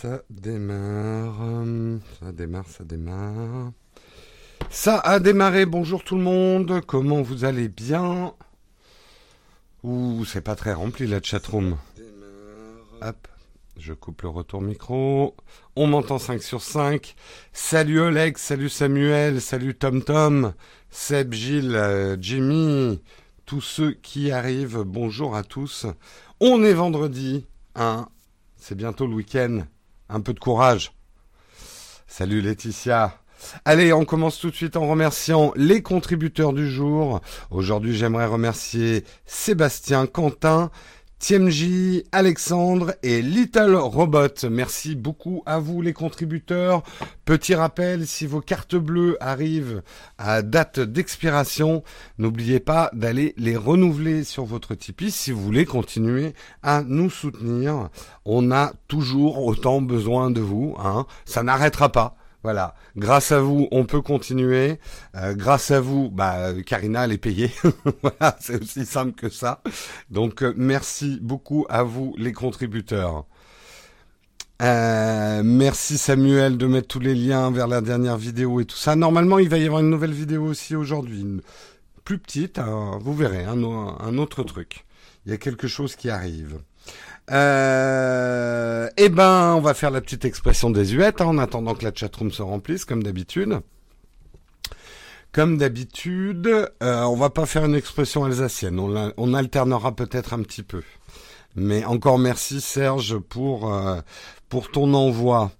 [0.00, 1.64] Ça démarre.
[2.20, 3.72] Ça démarre, ça démarre.
[4.70, 5.66] Ça a démarré.
[5.66, 6.82] Bonjour tout le monde.
[6.86, 8.32] Comment vous allez bien?
[9.82, 11.78] Ouh, c'est pas très rempli la chatroom.
[13.02, 13.26] Hop.
[13.76, 15.34] Je coupe le retour micro.
[15.74, 17.16] On m'entend 5 sur 5.
[17.52, 20.54] Salut Oleg, salut Samuel, salut Tom Tom,
[20.90, 23.02] Seb, Gilles, euh, Jimmy,
[23.46, 24.84] tous ceux qui arrivent.
[24.86, 25.86] Bonjour à tous.
[26.38, 27.46] On est vendredi.
[27.74, 28.08] Hein
[28.58, 29.64] C'est bientôt le week-end.
[30.08, 30.92] Un peu de courage.
[32.06, 33.18] Salut Laetitia.
[33.64, 37.20] Allez, on commence tout de suite en remerciant les contributeurs du jour.
[37.50, 40.70] Aujourd'hui, j'aimerais remercier Sébastien, Quentin,
[41.18, 44.48] TMJ, Alexandre et Little Robot.
[44.48, 46.84] Merci beaucoup à vous les contributeurs.
[47.24, 49.82] Petit rappel, si vos cartes bleues arrivent
[50.16, 51.82] à date d'expiration,
[52.18, 57.88] n'oubliez pas d'aller les renouveler sur votre Tipeee si vous voulez continuer à nous soutenir.
[58.24, 60.76] On a toujours autant besoin de vous.
[60.78, 61.04] Hein.
[61.24, 62.17] Ça n'arrêtera pas.
[62.42, 62.74] Voilà.
[62.96, 64.78] Grâce à vous, on peut continuer.
[65.16, 67.50] Euh, grâce à vous, bah, Karina, elle est payée.
[68.02, 69.62] voilà, c'est aussi simple que ça.
[70.10, 73.26] Donc, euh, merci beaucoup à vous, les contributeurs.
[74.60, 78.96] Euh, merci Samuel de mettre tous les liens vers la dernière vidéo et tout ça.
[78.96, 81.24] Normalement, il va y avoir une nouvelle vidéo aussi aujourd'hui,
[82.04, 82.58] plus petite.
[82.58, 84.84] Hein, vous verrez, un, un autre truc.
[85.26, 86.60] Il y a quelque chose qui arrive.
[87.30, 91.92] Euh, eh ben, on va faire la petite expression désuète hein, en attendant que la
[91.94, 93.60] chatroom se remplisse, comme d'habitude.
[95.32, 98.78] Comme d'habitude, euh, on va pas faire une expression alsacienne.
[98.78, 100.82] On, on alternera peut-être un petit peu.
[101.54, 104.00] Mais encore merci Serge pour euh,
[104.48, 105.50] pour ton envoi.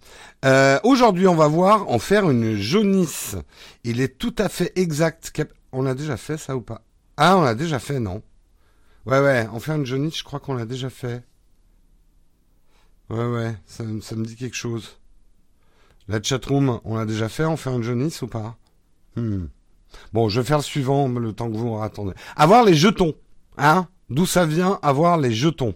[0.45, 3.37] Euh, Aujourd'hui, on va voir en faire une jaunisse.
[3.85, 5.33] Il est tout à fait exact.
[5.73, 6.83] On a déjà fait ça ou pas?
[7.17, 8.23] Ah, on l'a déjà fait, non?
[9.07, 9.47] Ouais, ouais.
[9.53, 11.23] En faire une jaunisse, je crois qu'on l'a déjà fait.
[13.11, 14.99] Ouais, ouais, ça, me dit quelque chose.
[16.09, 18.57] La chatroom, on l'a déjà fait, on fait un jaunisse ou pas?
[19.17, 19.47] Hmm.
[20.13, 22.13] Bon, je vais faire le suivant, le temps que vous attendez.
[22.37, 23.15] Avoir les jetons,
[23.57, 23.89] hein?
[24.11, 25.75] D'où ça vient, avoir les jetons?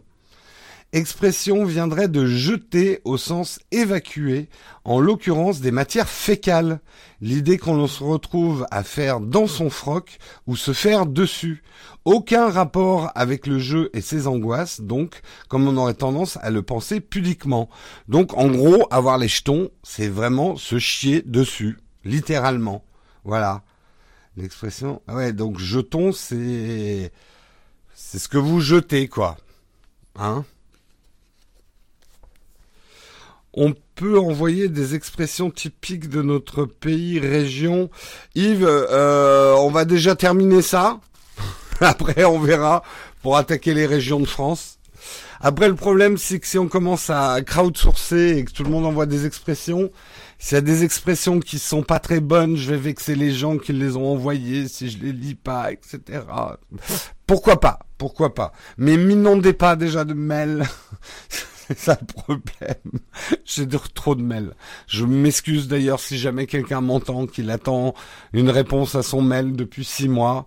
[0.95, 4.51] Expression viendrait de jeter au sens évacuer,
[4.85, 6.81] en l'occurrence des matières fécales.
[7.23, 11.63] L'idée qu'on se retrouve à faire dans son froc ou se faire dessus.
[12.05, 16.61] Aucun rapport avec le jeu et ses angoisses, donc, comme on aurait tendance à le
[16.61, 17.71] penser pudiquement.
[18.09, 22.85] Donc, en gros, avoir les jetons, c'est vraiment se chier dessus, littéralement.
[23.25, 23.63] Voilà.
[24.37, 25.01] L'expression.
[25.09, 27.13] Ah ouais, donc jeton, c'est
[27.95, 29.39] c'est ce que vous jetez, quoi.
[30.17, 30.45] Hein?
[33.55, 37.91] On peut envoyer des expressions typiques de notre pays, région.
[38.35, 41.01] Yves, euh, on va déjà terminer ça.
[41.81, 42.83] Après, on verra
[43.23, 44.79] pour attaquer les régions de France.
[45.41, 48.87] Après, le problème, c'est que si on commence à crowdsourcer et que tout le monde
[48.87, 49.91] envoie des expressions,
[50.39, 53.59] s'il y a des expressions qui sont pas très bonnes, je vais vexer les gens
[53.59, 56.23] qui les ont envoyées si je les lis pas, etc.
[57.27, 57.81] Pourquoi pas?
[57.99, 58.53] Pourquoi pas?
[58.79, 60.65] Mais m'inondez pas déjà de mails.
[61.75, 63.00] c'est ça le problème.
[63.44, 64.55] J'ai trop de mails.
[64.87, 67.94] Je m'excuse d'ailleurs si jamais quelqu'un m'entend qu'il attend
[68.33, 70.47] une réponse à son mail depuis six mois.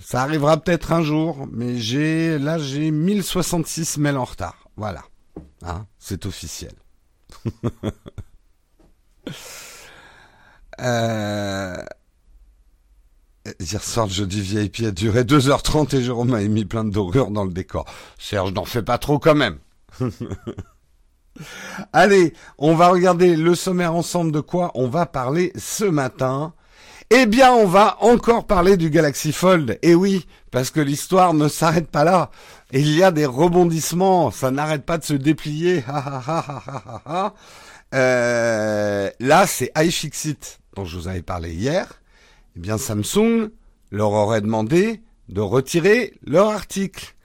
[0.00, 4.68] Ça arrivera peut-être un jour, mais j'ai là j'ai 1066 mails en retard.
[4.76, 5.02] Voilà.
[5.62, 6.72] Hein, c'est officiel.
[10.80, 11.82] euh...
[13.58, 17.30] Hier soir, le jeudi VIP a duré 2h30 et Jérôme a mis plein de dorures
[17.30, 17.86] dans le décor.
[18.18, 19.58] Serge, n'en fais pas trop quand même.
[21.92, 26.54] Allez, on va regarder le sommaire ensemble de quoi on va parler ce matin.
[27.10, 29.78] Eh bien, on va encore parler du Galaxy Fold.
[29.82, 32.30] Et eh oui, parce que l'histoire ne s'arrête pas là.
[32.72, 35.82] Il y a des rebondissements, ça n'arrête pas de se déplier.
[37.94, 42.00] euh, là, c'est iFixit dont je vous avais parlé hier.
[42.56, 43.50] Eh bien, Samsung
[43.90, 47.16] leur aurait demandé de retirer leur article.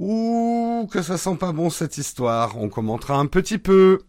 [0.00, 2.56] Ouh, que ça sent pas bon cette histoire.
[2.56, 4.00] On commentera un petit peu.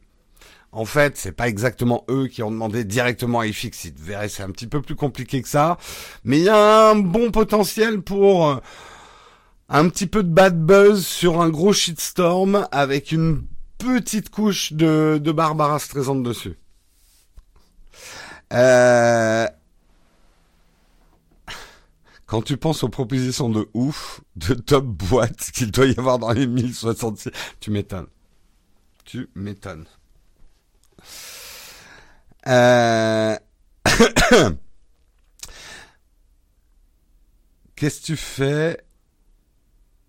[0.72, 3.94] En fait, c'est pas exactement eux qui ont demandé directement à iFixit.
[4.00, 5.78] Vous verrez, c'est un petit peu plus compliqué que ça.
[6.24, 8.56] Mais il y a un bon potentiel pour euh,
[9.68, 13.44] un petit peu de bad buzz sur un gros shitstorm avec une
[13.78, 16.58] petite couche de, de Barbara Streisand dessus.
[18.54, 19.46] Euh,
[22.32, 26.32] quand tu penses aux propositions de ouf, de top boîte qu'il doit y avoir dans
[26.32, 27.30] les 1066,
[27.60, 28.08] tu m'étonnes.
[29.04, 29.84] Tu m'étonnes.
[32.48, 33.38] Euh...
[37.76, 38.82] Qu'est-ce que tu fais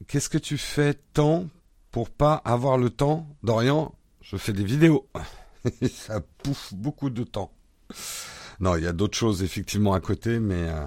[0.07, 1.49] Qu'est-ce que tu fais tant
[1.91, 5.09] pour pas avoir le temps, Dorian je fais des vidéos.
[5.91, 7.53] ça bouffe beaucoup de temps.
[8.61, 10.87] Non, il y a d'autres choses effectivement à côté, mais euh,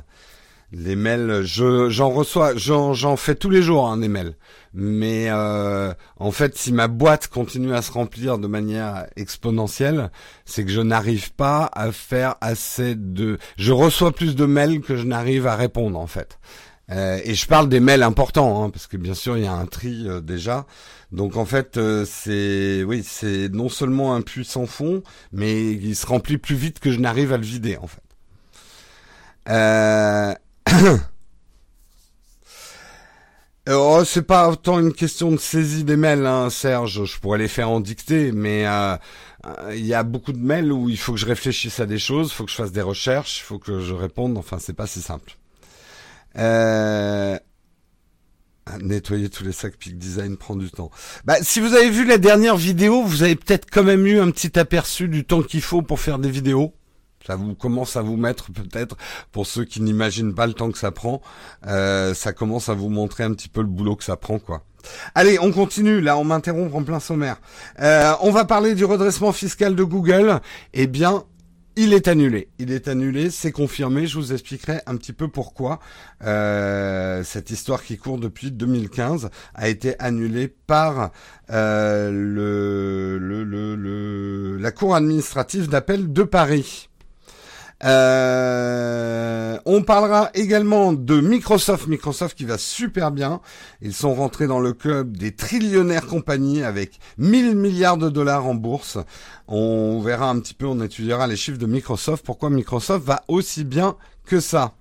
[0.77, 4.36] les mails, je j'en reçois, j'en fais tous les jours hein, des.
[4.74, 10.12] Mais euh, en fait, si ma boîte continue à se remplir de manière exponentielle,
[10.44, 13.38] c'est que je n'arrive pas à faire assez de.
[13.57, 16.39] Je reçois plus de mails que je n'arrive à répondre en fait.
[16.92, 19.54] Euh, et je parle des mails importants, hein, parce que bien sûr il y a
[19.54, 20.66] un tri euh, déjà.
[21.12, 26.06] Donc en fait c'est oui c'est non seulement un puits sans fond, mais il se
[26.06, 28.01] remplit plus vite que je n'arrive à le vider en fait.
[33.70, 37.06] oh, c'est pas autant une question de saisie des mails, hein, Serge.
[37.06, 38.66] Je pourrais les faire en dictée, mais
[39.72, 42.30] il y a beaucoup de mails où il faut que je réfléchisse à des choses,
[42.32, 44.38] il faut que je fasse des recherches, il faut que je réponde.
[44.38, 45.38] Enfin, c'est pas si simple.
[46.38, 47.38] Euh...
[48.82, 50.90] Nettoyer tous les sacs Peak Design prend du temps.
[51.24, 54.32] Bah, si vous avez vu la dernière vidéo, vous avez peut-être quand même eu un
[54.32, 56.74] petit aperçu du temps qu'il faut pour faire des vidéos.
[57.25, 58.98] Ça vous commence à vous mettre peut-être,
[59.31, 61.22] pour ceux qui n'imaginent pas le temps que ça prend,
[61.68, 64.63] euh, ça commence à vous montrer un petit peu le boulot que ça prend, quoi.
[65.16, 66.01] Allez, on continue.
[66.01, 67.38] Là, on m'interrompt en plein sommaire.
[67.80, 70.39] Euh, on va parler du redressement fiscal de Google.
[70.74, 71.24] Eh bien,
[71.77, 72.50] il est annulé.
[72.57, 74.07] Il est annulé, c'est confirmé.
[74.07, 75.80] Je vous expliquerai un petit peu pourquoi
[76.24, 81.12] euh, cette histoire qui court depuis 2015 a été annulée par
[81.51, 86.89] euh, le, le, le, la Cour administrative d'appel de Paris.
[87.86, 93.42] Euh, on parlera également de Microsoft, Microsoft qui va super bien.
[93.82, 98.56] Ils sont rentrés dans le club des trillionnaires compagnies avec 1000 milliards de dollars en
[98.56, 98.98] bourse.
[99.48, 103.64] On verra un petit peu, on étudiera les chiffres de Microsoft, pourquoi Microsoft va aussi
[103.64, 103.96] bien
[104.26, 104.74] que ça?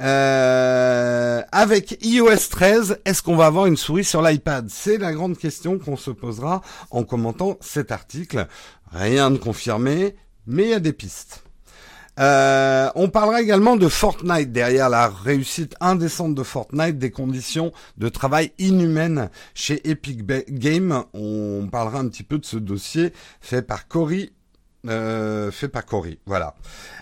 [0.00, 4.68] Euh, avec iOS 13, est-ce qu'on va avoir une souris sur l'iPad?
[4.68, 6.60] C'est la grande question qu'on se posera
[6.90, 8.46] en commentant cet article.
[8.90, 10.16] Rien de confirmé,
[10.46, 11.44] mais il y a des pistes.
[12.20, 18.08] Euh, on parlera également de Fortnite derrière la réussite indécente de Fortnite, des conditions de
[18.08, 21.04] travail inhumaines chez Epic Games.
[21.14, 24.32] On parlera un petit peu de ce dossier fait par Cory
[24.88, 26.18] euh, fait par Cory.
[26.26, 26.56] Voilà.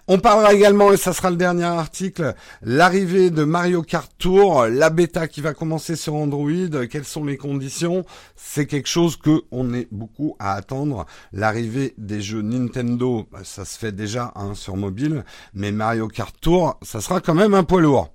[0.06, 4.90] On parlera également, et ça sera le dernier article, l'arrivée de Mario Kart Tour, la
[4.90, 8.04] bêta qui va commencer sur Android, quelles sont les conditions?
[8.36, 11.06] C'est quelque chose que on est beaucoup à attendre.
[11.32, 15.24] L'arrivée des jeux Nintendo, bah, ça se fait déjà hein, sur mobile,
[15.54, 18.12] mais Mario Kart Tour, ça sera quand même un poids lourd.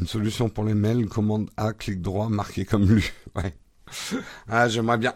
[0.00, 3.12] Une solution pour les mails, commande A, clic droit, marqué comme lu.
[4.48, 5.14] Ah, j'aimerais bien.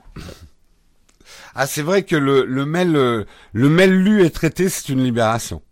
[1.55, 5.63] Ah, c'est vrai que le, mail, euh, le, mail lu et traité, c'est une libération.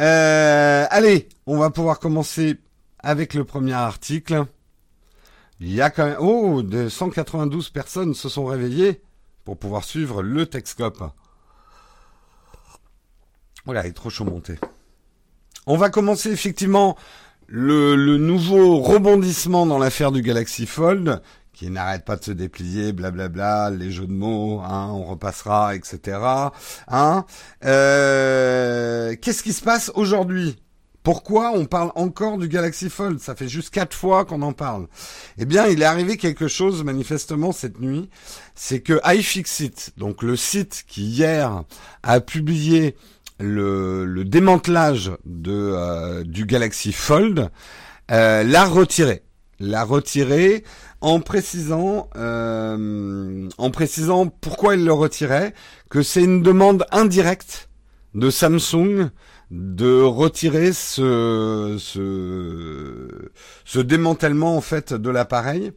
[0.00, 2.58] Euh, allez, on va pouvoir commencer
[2.98, 4.44] avec le premier article.
[5.60, 9.02] Il y a quand même, oh, de 192 personnes se sont réveillées
[9.44, 11.02] pour pouvoir suivre le Texcope.
[13.64, 14.58] Voilà, il est trop chaud monté.
[15.66, 16.96] On va commencer effectivement
[17.46, 21.20] le, le nouveau rebondissement dans l'affaire du Galaxy Fold
[21.54, 26.18] qui n'arrête pas de se déplier, blablabla, les jeux de mots, hein, on repassera, etc.
[26.88, 27.24] Hein.
[27.64, 30.56] Euh, Qu'est-ce qui se passe aujourd'hui?
[31.04, 33.20] Pourquoi on parle encore du Galaxy Fold?
[33.20, 34.88] Ça fait juste quatre fois qu'on en parle.
[35.38, 38.08] Eh bien, il est arrivé quelque chose manifestement cette nuit,
[38.54, 41.62] c'est que iFixit, donc le site qui hier
[42.02, 42.96] a publié
[43.38, 47.50] le, démantelage de euh, du Galaxy Fold,
[48.10, 49.22] euh, l'a retiré.
[49.60, 50.64] L'a retiré
[51.00, 55.54] en précisant, euh, en précisant pourquoi il le retirait,
[55.90, 57.68] que c'est une demande indirecte
[58.14, 59.10] de Samsung
[59.54, 65.72] de retirer ce, ce, démantèlement en fait de l'appareil.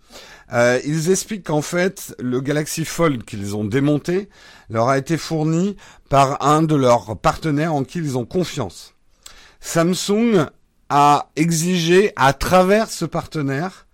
[0.51, 4.29] Euh, ils expliquent qu'en fait le Galaxy Fold qu'ils ont démonté
[4.69, 5.77] leur a été fourni
[6.09, 8.95] par un de leurs partenaires en qui ils ont confiance.
[9.59, 10.47] Samsung
[10.89, 13.85] a exigé à travers ce partenaire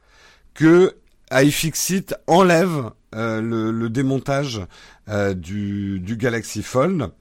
[0.53, 0.95] que
[1.31, 4.61] iFixit enlève euh, le, démontage
[5.09, 7.11] euh, du, Galaxy Fold.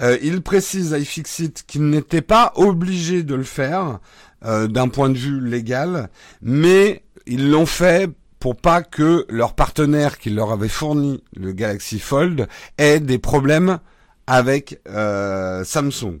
[0.00, 4.00] Euh, il précise iFixit qu'il n'était pas obligé de le faire
[4.42, 6.08] d'un point de vue légal,
[6.40, 11.98] mais ils l'ont fait pour pas que leur partenaire qui leur avait fourni le Galaxy
[11.98, 12.46] Fold
[12.78, 13.80] ait des problèmes
[14.28, 16.20] avec Samsung.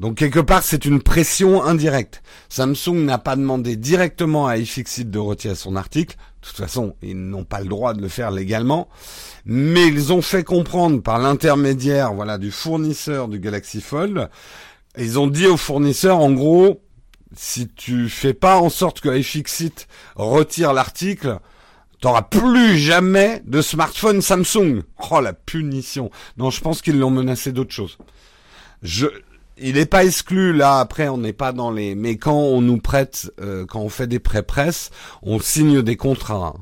[0.00, 2.22] Donc quelque part, c'est une pression indirecte.
[2.48, 6.16] Samsung n'a pas demandé directement à iFixit de retirer son article.
[6.40, 8.88] De toute façon, ils n'ont pas le droit de le faire légalement.
[9.44, 14.30] Mais ils ont fait comprendre par l'intermédiaire, voilà, du fournisseur du Galaxy Fold.
[14.96, 16.80] Ils ont dit au fournisseur, en gros,
[17.36, 21.40] si tu fais pas en sorte que iFixit retire l'article,
[22.00, 24.80] t'auras plus jamais de smartphone Samsung.
[25.10, 26.10] Oh la punition.
[26.38, 27.98] Non, je pense qu'ils l'ont menacé d'autre chose.
[28.82, 29.06] Je,
[29.60, 30.80] il n'est pas exclu là.
[30.80, 31.94] Après, on n'est pas dans les.
[31.94, 34.90] Mais quand on nous prête, euh, quand on fait des prêts presse,
[35.22, 36.54] on signe des contrats.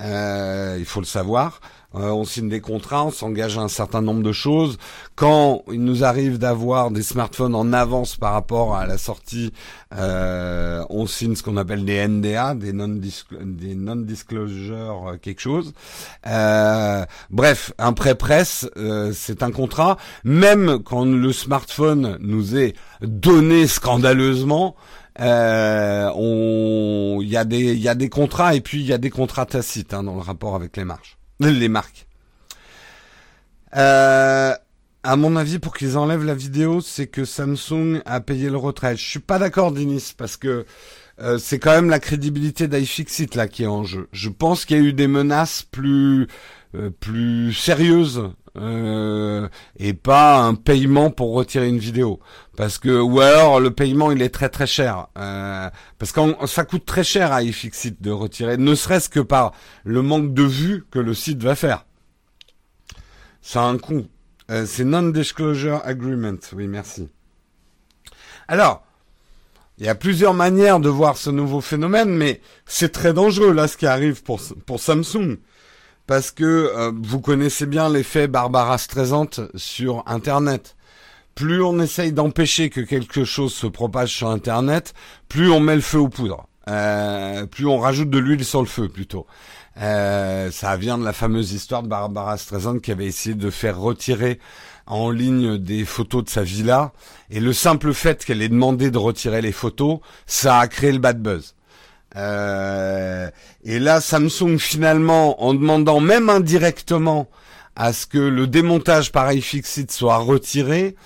[0.00, 1.60] Euh, il faut le savoir.
[1.94, 4.76] Euh, on signe des contrats, on s'engage à un certain nombre de choses.
[5.14, 9.52] Quand il nous arrive d'avoir des smartphones en avance par rapport à la sortie,
[9.94, 15.72] euh, on signe ce qu'on appelle des NDA, des non-disclosure quelque chose.
[16.24, 18.68] bref, un prêt presse,
[19.12, 19.96] c'est un contrat.
[20.24, 24.76] Même quand le smartphone nous est donné scandaleusement,
[25.20, 26.10] euh,
[27.20, 30.14] il y a des, contrats et puis il y a des contrats tacites hein, dans
[30.14, 32.06] le rapport avec les marches, les marques.
[33.76, 34.54] Euh,
[35.02, 38.96] à mon avis, pour qu'ils enlèvent la vidéo, c'est que Samsung a payé le retrait.
[38.96, 40.66] Je suis pas d'accord, Denis, parce que
[41.20, 44.08] euh, c'est quand même la crédibilité d'iFixit là qui est en jeu.
[44.12, 46.28] Je pense qu'il y a eu des menaces plus
[46.74, 52.20] euh, plus sérieuses euh, et pas un paiement pour retirer une vidéo.
[52.56, 55.08] Parce que ou alors le paiement il est très très cher.
[55.18, 59.52] Euh, parce que ça coûte très cher à iFixit de retirer, ne serait-ce que par
[59.84, 61.84] le manque de vues que le site va faire.
[63.42, 64.06] Ça a un coût.
[64.50, 66.38] Euh, c'est non-disclosure agreement.
[66.54, 67.08] Oui, merci.
[68.48, 68.82] Alors,
[69.78, 73.68] il y a plusieurs manières de voir ce nouveau phénomène, mais c'est très dangereux là
[73.68, 75.38] ce qui arrive pour, pour Samsung
[76.08, 80.74] parce que euh, vous connaissez bien l'effet Barbara Streisand sur Internet.
[81.34, 84.94] Plus on essaye d'empêcher que quelque chose se propage sur Internet,
[85.28, 86.46] plus on met le feu aux poudres.
[86.68, 89.26] Euh, plus on rajoute de l'huile sur le feu plutôt.
[89.80, 93.78] Euh, ça vient de la fameuse histoire de Barbara Streisand qui avait essayé de faire
[93.78, 94.40] retirer
[94.86, 96.92] en ligne des photos de sa villa.
[97.30, 100.98] Et le simple fait qu'elle ait demandé de retirer les photos, ça a créé le
[100.98, 101.54] bad buzz.
[102.16, 103.30] Euh,
[103.64, 107.28] et là, Samsung finalement, en demandant même indirectement
[107.76, 110.96] à ce que le démontage par iFixit soit retiré,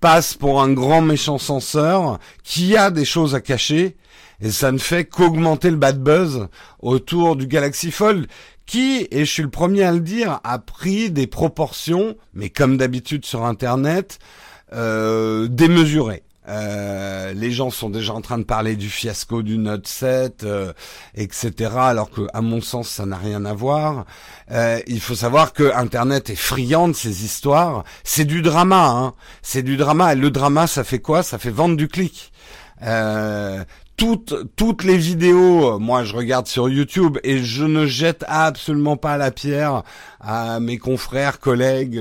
[0.00, 3.96] passe pour un grand méchant censeur qui a des choses à cacher
[4.40, 6.48] et ça ne fait qu'augmenter le bad buzz
[6.80, 8.26] autour du Galaxy Fold
[8.66, 12.76] qui, et je suis le premier à le dire, a pris des proportions, mais comme
[12.76, 14.18] d'habitude sur Internet,
[14.74, 16.22] euh, démesurées.
[16.48, 20.72] Euh, les gens sont déjà en train de parler du fiasco du Note 7, euh,
[21.14, 21.52] etc.
[21.76, 24.06] Alors que, à mon sens, ça n'a rien à voir.
[24.50, 27.84] Euh, il faut savoir que Internet est friand de ces histoires.
[28.02, 29.14] C'est du drama, hein.
[29.42, 30.14] C'est du drama.
[30.14, 31.22] Et le drama, ça fait quoi?
[31.22, 32.32] Ça fait vendre du clic.
[33.96, 39.16] toutes, toutes les vidéos, moi je regarde sur YouTube et je ne jette absolument pas
[39.16, 39.82] la pierre
[40.20, 42.00] à mes confrères, collègues,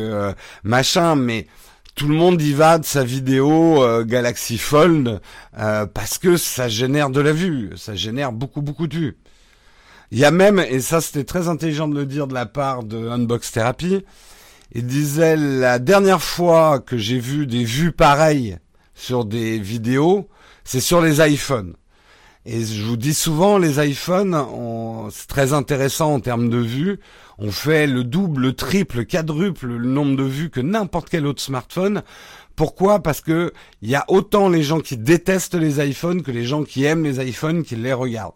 [0.63, 1.47] machin, mais
[1.97, 5.19] tout le monde y va de sa vidéo euh, Galaxy Fold
[5.57, 9.17] euh, parce que ça génère de la vue, ça génère beaucoup beaucoup de vues.
[10.11, 12.83] Il y a même, et ça c'était très intelligent de le dire de la part
[12.83, 14.05] de Unbox Therapy,
[14.73, 18.59] il disait la dernière fois que j'ai vu des vues pareilles
[18.93, 20.29] sur des vidéos,
[20.65, 21.73] c'est sur les iPhones.
[22.49, 24.41] Et je vous dis souvent, les iPhones,
[25.11, 27.01] c'est très intéressant en termes de vues.
[27.37, 31.27] On fait le double, le triple, le quadruple le nombre de vues que n'importe quel
[31.27, 32.03] autre smartphone.
[32.55, 33.03] Pourquoi?
[33.03, 33.51] Parce que
[33.81, 37.03] il y a autant les gens qui détestent les iPhones que les gens qui aiment
[37.03, 38.31] les iPhones qui les regardent.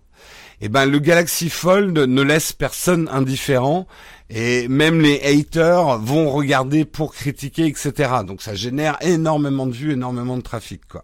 [0.59, 3.87] Et eh ben le Galaxy Fold ne laisse personne indifférent
[4.29, 8.11] et même les haters vont regarder pour critiquer, etc.
[8.27, 11.03] Donc ça génère énormément de vues, énormément de trafic, quoi.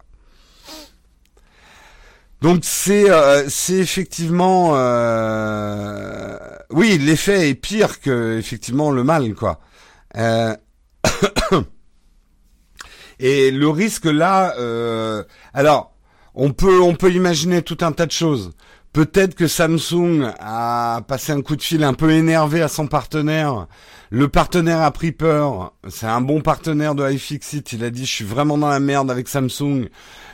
[2.41, 6.37] Donc c'est euh, c'est effectivement euh,
[6.69, 9.59] oui l'effet est pire que effectivement le mal quoi.
[10.15, 10.55] Euh,
[13.19, 14.53] et le risque là,
[15.53, 15.95] alors
[16.35, 18.51] on peut on peut imaginer tout un tas de choses.
[18.93, 23.67] Peut-être que Samsung a passé un coup de fil un peu énervé à son partenaire.
[24.09, 25.73] Le partenaire a pris peur.
[25.87, 27.73] C'est un bon partenaire de iFixit.
[27.73, 29.89] Il a dit je suis vraiment dans la merde avec Samsung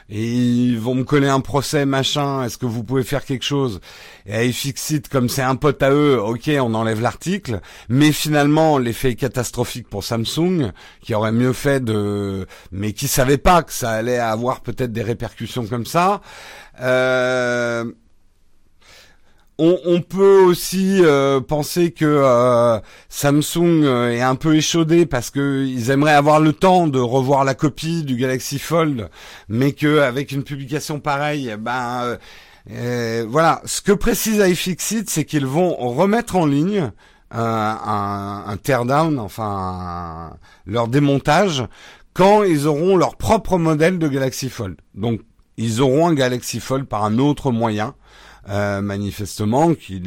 [0.10, 3.80] ils vont me coller un procès machin, est-ce que vous pouvez faire quelque chose?
[4.26, 9.12] Et iFixit, comme c'est un pote à eux, ok, on enlève l'article, mais finalement l'effet
[9.12, 12.48] est catastrophique pour Samsung, qui aurait mieux fait de...
[12.72, 16.22] mais qui savait pas que ça allait avoir peut-être des répercussions comme ça.
[16.82, 17.86] Euh,
[19.60, 22.80] on, peut aussi euh, penser que euh,
[23.10, 27.44] Samsung euh, est un peu échaudé parce que ils aimeraient avoir le temps de revoir
[27.44, 29.10] la copie du Galaxy Fold,
[29.50, 32.18] mais que avec une publication pareille, ben
[33.28, 33.62] voilà.
[33.66, 36.92] Ce que précise iFixit, c'est qu'ils vont remettre en ligne
[37.32, 40.32] un, un, teardown, enfin
[40.66, 41.64] leur démontage,
[42.14, 44.78] quand ils auront leur propre modèle de Galaxy Fold.
[44.96, 45.22] Donc
[45.58, 47.94] ils auront un Galaxy Fold par un autre moyen.
[48.48, 50.02] Manifestement, qui,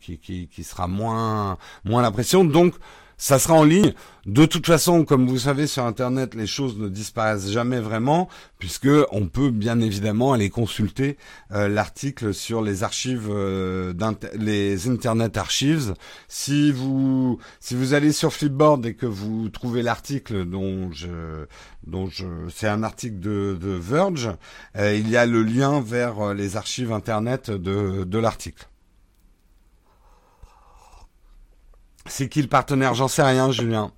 [0.00, 2.44] qui, qui, sera moins moins la pression.
[2.44, 2.74] Donc,
[3.18, 3.94] ça sera en ligne.
[4.26, 8.88] De toute façon, comme vous savez, sur Internet, les choses ne disparaissent jamais vraiment, puisque
[9.12, 11.16] on peut bien évidemment aller consulter
[11.52, 13.92] euh, l'article sur les archives, euh,
[14.34, 15.94] les Internet Archives.
[16.28, 21.46] Si vous si vous allez sur Flipboard et que vous trouvez l'article dont je
[21.86, 24.30] dont je c'est un article de, de Verge,
[24.76, 28.66] euh, il y a le lien vers les archives Internet de de l'article.
[32.08, 32.94] C'est qui le partenaire?
[32.94, 33.92] J'en sais rien, Julien.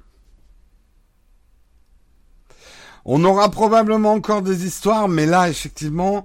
[3.05, 6.25] On aura probablement encore des histoires, mais là, effectivement,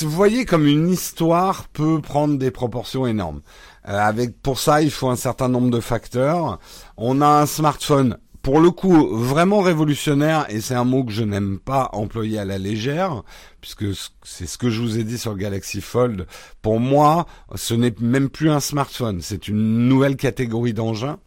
[0.00, 3.40] vous voyez comme une histoire peut prendre des proportions énormes.
[3.88, 6.58] Euh, avec pour ça, il faut un certain nombre de facteurs.
[6.96, 11.24] On a un smartphone pour le coup, vraiment révolutionnaire, et c'est un mot que je
[11.24, 13.24] n'aime pas employer à la légère,
[13.60, 13.86] puisque
[14.22, 16.28] c'est ce que je vous ai dit sur Galaxy Fold.
[16.62, 17.26] Pour moi,
[17.56, 21.18] ce n'est même plus un smartphone, c'est une nouvelle catégorie d'engin.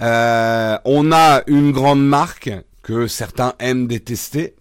[0.00, 2.52] Euh, on a une grande marque
[2.84, 4.54] que certains aiment détester.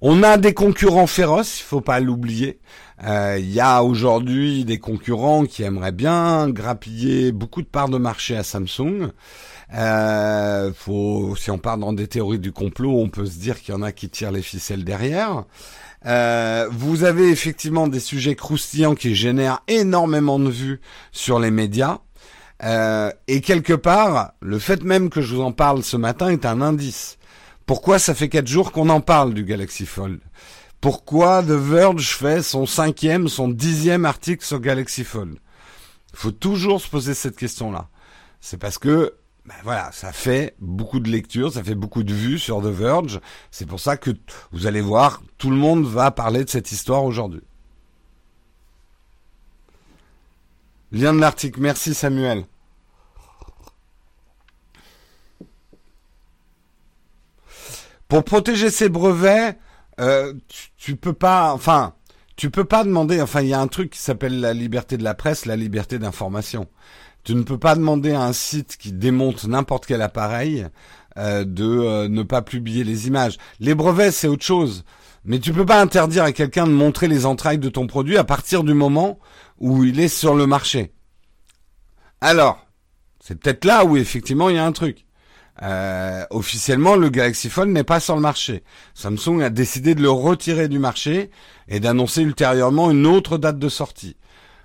[0.00, 2.58] On a des concurrents féroces, il faut pas l'oublier.
[3.04, 7.98] Euh, il y a aujourd'hui des concurrents qui aimeraient bien grappiller beaucoup de parts de
[7.98, 9.10] marché à Samsung.
[9.74, 13.74] Euh, faut, si on part dans des théories du complot, on peut se dire qu'il
[13.74, 15.44] y en a qui tirent les ficelles derrière.
[16.04, 20.80] Euh, vous avez effectivement des sujets croustillants qui génèrent énormément de vues
[21.12, 21.98] sur les médias.
[22.64, 26.44] Euh, et quelque part, le fait même que je vous en parle ce matin est
[26.44, 27.18] un indice.
[27.66, 30.20] Pourquoi ça fait quatre jours qu'on en parle du Galaxy Fold?
[30.80, 35.38] Pourquoi The Verge fait son cinquième, son dixième article sur Galaxy Fold?
[36.12, 37.88] Il faut toujours se poser cette question-là.
[38.40, 42.38] C'est parce que ben voilà, ça fait beaucoup de lectures, ça fait beaucoup de vues
[42.38, 43.20] sur The Verge.
[43.50, 44.10] C'est pour ça que
[44.52, 47.42] vous allez voir, tout le monde va parler de cette histoire aujourd'hui.
[50.92, 52.44] Lien de l'article, merci Samuel.
[58.06, 59.58] Pour protéger ces brevets,
[59.98, 61.58] euh, tu, tu, peux pas,
[62.36, 65.02] tu peux pas demander, enfin, il y a un truc qui s'appelle la liberté de
[65.02, 66.68] la presse, la liberté d'information.
[67.24, 70.66] Tu ne peux pas demander à un site qui démonte n'importe quel appareil
[71.18, 73.38] euh, de euh, ne pas publier les images.
[73.60, 74.84] Les brevets, c'est autre chose.
[75.24, 78.24] Mais tu peux pas interdire à quelqu'un de montrer les entrailles de ton produit à
[78.24, 79.20] partir du moment
[79.60, 80.92] où il est sur le marché.
[82.20, 82.66] Alors,
[83.20, 85.06] c'est peut-être là où effectivement il y a un truc.
[85.62, 88.64] Euh, officiellement, le Galaxy Phone n'est pas sur le marché.
[88.94, 91.30] Samsung a décidé de le retirer du marché
[91.68, 94.16] et d'annoncer ultérieurement une autre date de sortie.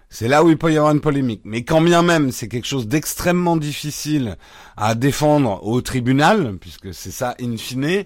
[0.10, 1.42] C'est là où il peut y avoir une polémique.
[1.44, 4.38] Mais quand bien même c'est quelque chose d'extrêmement difficile
[4.76, 8.04] à défendre au tribunal, puisque c'est ça in fine,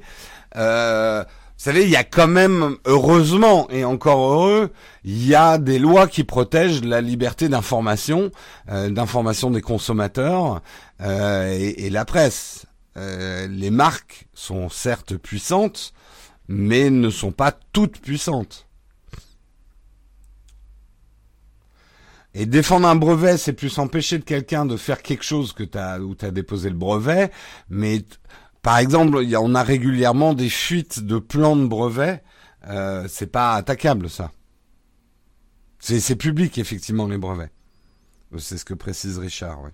[0.55, 1.23] euh,
[1.61, 4.71] vous savez, il y a quand même, heureusement et encore heureux,
[5.03, 8.31] il y a des lois qui protègent la liberté d'information,
[8.71, 10.63] euh, d'information des consommateurs
[11.01, 12.65] euh, et, et, la presse.
[12.97, 15.93] Euh, les marques sont certes puissantes,
[16.47, 18.65] mais ne sont pas toutes puissantes.
[22.33, 25.99] Et défendre un brevet, c'est plus empêcher de quelqu'un de faire quelque chose que t'as
[25.99, 27.29] où t'as déposé le brevet.
[27.69, 28.05] Mais
[28.61, 32.23] par exemple, on a régulièrement des fuites de plans de brevets.
[32.67, 34.31] Euh, c'est pas attaquable ça.
[35.79, 37.51] C'est public effectivement les brevets.
[38.37, 39.63] C'est ce que précise Richard.
[39.63, 39.71] Ouais.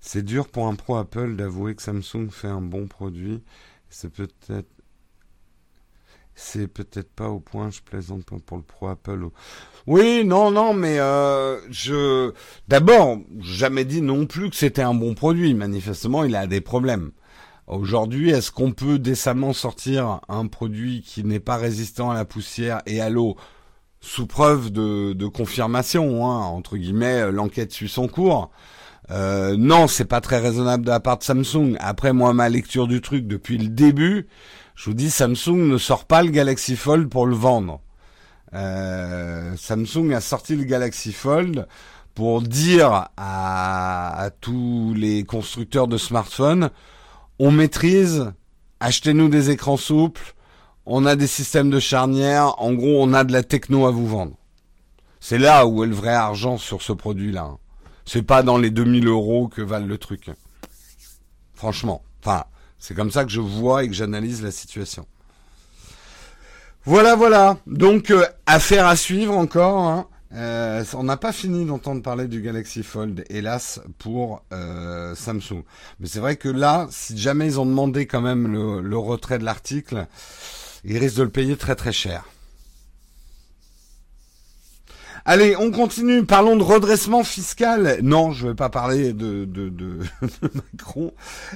[0.00, 3.44] C'est dur pour un pro Apple d'avouer que Samsung fait un bon produit.
[3.90, 4.77] C'est peut-être
[6.38, 9.26] c'est peut-être pas au point, je plaisante pas pour le Pro Apple.
[9.88, 12.32] Oui, non, non, mais euh, je
[12.68, 15.52] d'abord jamais dit non plus que c'était un bon produit.
[15.52, 17.10] Manifestement, il a des problèmes.
[17.66, 22.82] Aujourd'hui, est-ce qu'on peut décemment sortir un produit qui n'est pas résistant à la poussière
[22.86, 23.36] et à l'eau?
[24.00, 28.52] Sous preuve de, confirmation, hein, entre guillemets, l'enquête suit son cours.
[29.10, 31.76] Euh, non, c'est pas très raisonnable de la part de Samsung.
[31.80, 34.28] Après, moi, ma lecture du truc depuis le début,
[34.78, 37.80] je vous dis, Samsung ne sort pas le Galaxy Fold pour le vendre.
[38.54, 41.66] Euh, Samsung a sorti le Galaxy Fold
[42.14, 46.70] pour dire à, tous les constructeurs de smartphones,
[47.40, 48.32] on maîtrise,
[48.78, 50.36] achetez-nous des écrans souples,
[50.86, 54.06] on a des systèmes de charnière, en gros on a de la techno à vous
[54.06, 54.36] vendre.
[55.18, 57.56] C'est là où est le vrai argent sur ce produit-là.
[58.04, 60.30] C'est pas dans les 2000 euros que valent le truc.
[61.52, 62.02] Franchement.
[62.22, 62.44] Enfin,
[62.78, 65.06] c'est comme ça que je vois et que j'analyse la situation.
[66.84, 67.58] Voilà, voilà.
[67.66, 69.78] Donc, euh, affaire à suivre encore.
[69.78, 70.06] Hein.
[70.34, 75.64] Euh, on n'a pas fini d'entendre parler du Galaxy Fold, hélas, pour euh, Samsung.
[76.00, 79.38] Mais c'est vrai que là, si jamais ils ont demandé quand même le, le retrait
[79.38, 80.06] de l'article,
[80.84, 82.24] ils risquent de le payer très très cher.
[85.30, 86.24] Allez, on continue.
[86.24, 87.98] Parlons de redressement fiscal.
[88.00, 89.98] Non, je ne vais pas parler de, de,
[90.54, 91.12] Macron.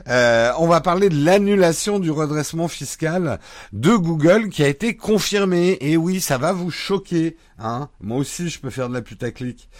[0.09, 3.41] Euh, on va parler de l'annulation du redressement fiscal
[3.73, 5.79] de Google qui a été confirmé.
[5.81, 7.39] Et oui, ça va vous choquer.
[7.59, 9.71] Hein Moi aussi, je peux faire de la putaclic.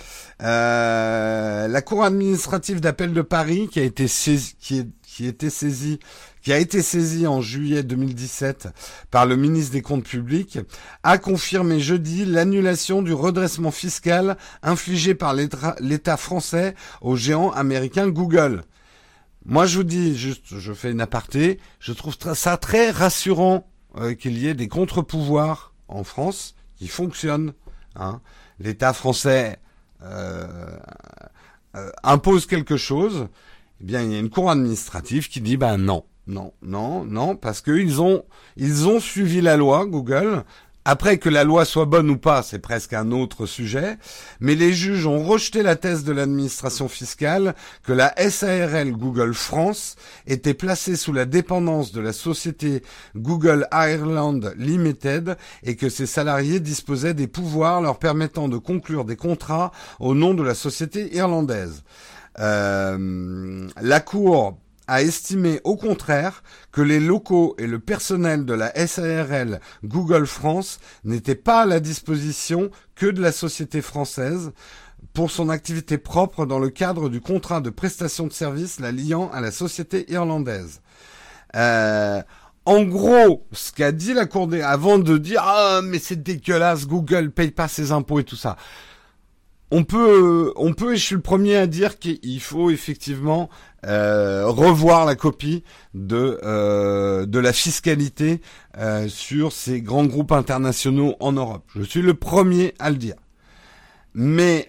[0.41, 6.01] Euh, la Cour administrative d'appel de Paris qui a été saisie, qui, qui été saisie
[6.43, 8.69] qui a été saisi en juillet 2017
[9.11, 10.59] par le ministre des Comptes publics,
[11.03, 18.63] a confirmé jeudi l'annulation du redressement fiscal infligé par l'État français au géant américain Google.
[19.45, 24.15] Moi, je vous dis, juste, je fais une aparté, je trouve ça très rassurant euh,
[24.15, 27.53] qu'il y ait des contre-pouvoirs en France qui fonctionnent.
[27.97, 28.21] Hein.
[28.61, 29.59] L'État français
[30.03, 30.77] euh,
[31.75, 33.29] euh, impose quelque chose,
[33.81, 37.37] eh bien, il y a une cour administrative qui dit, ben non, non, non, non,
[37.37, 38.25] parce qu'ils ont,
[38.57, 40.45] ils ont suivi la loi, Google.
[40.85, 43.99] Après que la loi soit bonne ou pas, c'est presque un autre sujet,
[44.41, 47.55] mais les juges ont rejeté la thèse de l'administration fiscale
[47.85, 49.95] que la SARL Google France
[50.27, 52.83] était placée sous la dépendance de la société
[53.15, 59.17] Google Ireland Limited et que ses salariés disposaient des pouvoirs leur permettant de conclure des
[59.17, 61.85] contrats au nom de la société irlandaise.
[62.41, 64.59] Euh, la Cour
[64.93, 70.81] a estimé au contraire que les locaux et le personnel de la SARL Google France
[71.05, 74.53] n'étaient pas à la disposition que de la société française
[75.15, 79.31] pour son activité propre dans le cadre du contrat de prestation de services la liant
[79.33, 80.83] à la société irlandaise.
[81.57, 82.21] Euh,
[82.67, 84.61] en gros, ce qu'a dit la Cour des...
[84.61, 88.59] avant de dire ah mais c'est dégueulasse, Google paye pas ses impôts et tout ça.
[89.75, 93.49] On peut, on peut, et je suis le premier à dire qu'il faut effectivement
[93.87, 98.43] euh, revoir la copie de euh, de la fiscalité
[98.77, 101.65] euh, sur ces grands groupes internationaux en Europe.
[101.75, 103.15] Je suis le premier à le dire.
[104.13, 104.69] Mais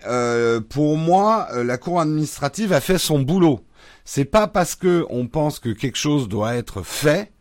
[0.69, 3.59] pour moi, la Cour administrative a fait son boulot.
[4.05, 7.33] C'est pas parce que on pense que quelque chose doit être fait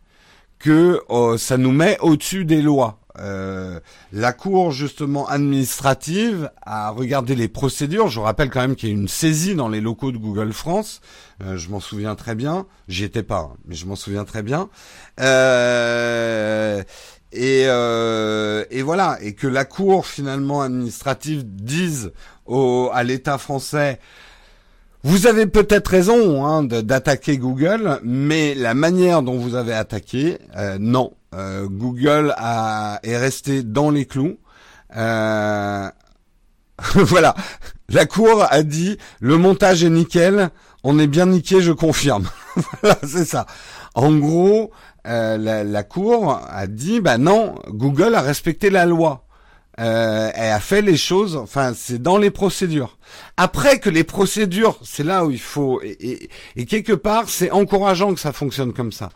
[0.59, 0.99] que
[1.37, 2.99] ça nous met au-dessus des lois.
[3.19, 3.79] Euh,
[4.11, 8.07] la cour justement administrative a regardé les procédures.
[8.07, 11.01] Je rappelle quand même qu'il y a une saisie dans les locaux de Google France.
[11.43, 12.65] Euh, je m'en souviens très bien.
[12.87, 14.69] J'y étais pas, hein, mais je m'en souviens très bien.
[15.19, 16.83] Euh,
[17.31, 22.11] et, et voilà, et que la cour finalement administrative dise
[22.45, 23.99] au, à l'État français.
[25.05, 30.37] Vous avez peut-être raison hein, d'attaquer Google, mais la manière dont vous avez attaqué,
[30.79, 34.37] non, euh, Google a, est resté dans les clous.
[34.95, 35.89] Euh,
[36.95, 37.35] voilà,
[37.89, 40.49] la cour a dit le montage est nickel,
[40.83, 42.27] on est bien niqué, je confirme.
[42.81, 43.45] voilà, c'est ça.
[43.95, 44.71] En gros,
[45.07, 49.25] euh, la, cour a dit bah non, Google a respecté la loi.
[49.79, 52.97] Euh, elle a fait les choses, enfin c'est dans les procédures.
[53.37, 58.13] Après que les procédures, c'est là où il faut et, et quelque part c'est encourageant
[58.13, 59.09] que ça fonctionne comme ça.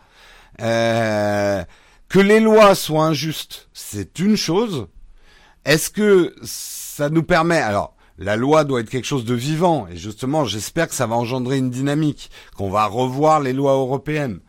[0.60, 1.62] Euh,
[2.08, 4.88] que les lois soient injustes, c'est une chose.
[5.64, 9.96] Est-ce que ça nous permet alors la loi doit être quelque chose de vivant et
[9.96, 14.40] justement j'espère que ça va engendrer une dynamique, qu'on va revoir les lois européennes.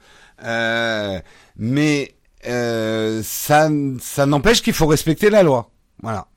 [0.44, 1.20] Euh,
[1.56, 2.16] mais
[2.48, 3.70] euh, ça,
[4.00, 5.70] ça n'empêche qu'il faut respecter la loi.
[6.02, 6.28] Voilà.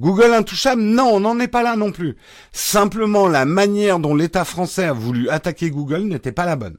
[0.00, 2.16] Google intouchable, non, on n'en est pas là non plus.
[2.52, 6.78] Simplement, la manière dont l'État français a voulu attaquer Google n'était pas la bonne.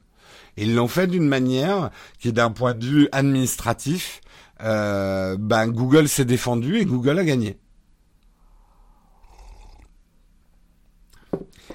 [0.56, 4.20] Ils l'ont fait d'une manière qui, d'un point de vue administratif,
[4.62, 7.58] euh, ben Google s'est défendu et Google a gagné.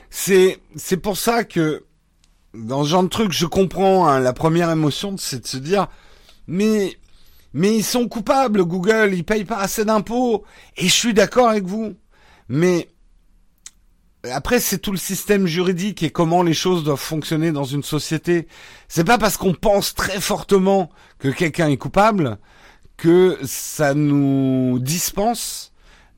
[0.10, 1.86] C'est c'est pour ça que
[2.54, 5.88] dans ce genre de truc, je comprends hein, la première émotion, c'est de se dire
[6.48, 6.98] mais
[7.54, 10.44] mais ils sont coupables, Google, ils payent pas assez d'impôts
[10.78, 11.96] et je suis d'accord avec vous.
[12.50, 12.90] Mais
[14.32, 18.48] après, c'est tout le système juridique et comment les choses doivent fonctionner dans une société.
[18.88, 22.38] C'est pas parce qu'on pense très fortement que quelqu'un est coupable
[22.98, 25.72] que ça nous dispense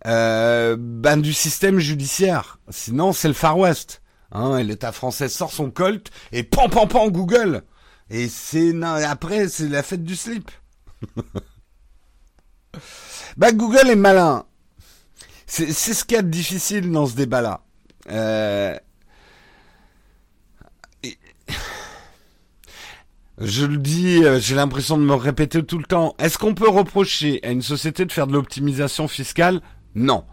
[0.08, 2.60] euh, ben, du système judiciaire.
[2.70, 4.02] Sinon, c'est le Far West.
[4.32, 7.64] Hein, L'État français sort son colt et pan pan pan Google.
[8.10, 10.50] Et c'est après, c'est la fête du slip.
[13.38, 14.46] bah Google est malin.
[15.48, 17.62] C'est ce qu'il y a de difficile dans ce débat-là.
[18.10, 18.78] Euh,
[23.38, 26.16] je le dis, euh, j'ai l'impression de me répéter tout le temps.
[26.20, 29.62] Est-ce qu'on peut reprocher à une société de faire de l'optimisation fiscale?
[29.96, 30.26] Non.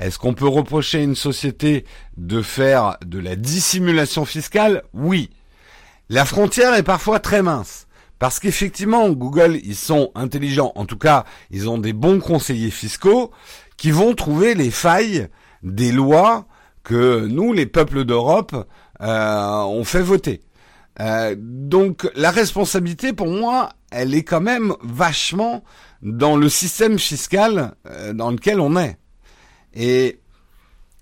[0.00, 1.84] Est-ce qu'on peut reprocher à une société
[2.16, 4.82] de faire de la dissimulation fiscale?
[4.94, 5.30] Oui.
[6.08, 7.86] La frontière est parfois très mince.
[8.18, 10.72] Parce qu'effectivement, Google, ils sont intelligents.
[10.74, 13.30] En tout cas, ils ont des bons conseillers fiscaux
[13.76, 15.28] qui vont trouver les failles
[15.62, 16.46] des lois
[16.82, 18.54] que nous, les peuples d'Europe,
[19.00, 20.40] euh, ont fait voter.
[21.00, 25.64] Euh, donc la responsabilité, pour moi, elle est quand même vachement
[26.02, 28.98] dans le système fiscal euh, dans lequel on est.
[29.74, 30.20] Et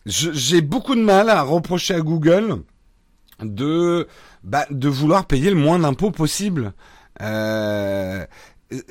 [0.07, 2.63] j'ai beaucoup de mal à reprocher à Google
[3.43, 4.07] de
[4.43, 6.73] bah, de vouloir payer le moins d'impôts possible.
[7.21, 8.25] Euh,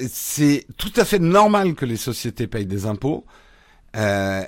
[0.08, 3.26] c'est tout à fait normal que les sociétés payent des impôts.
[3.96, 4.44] Euh,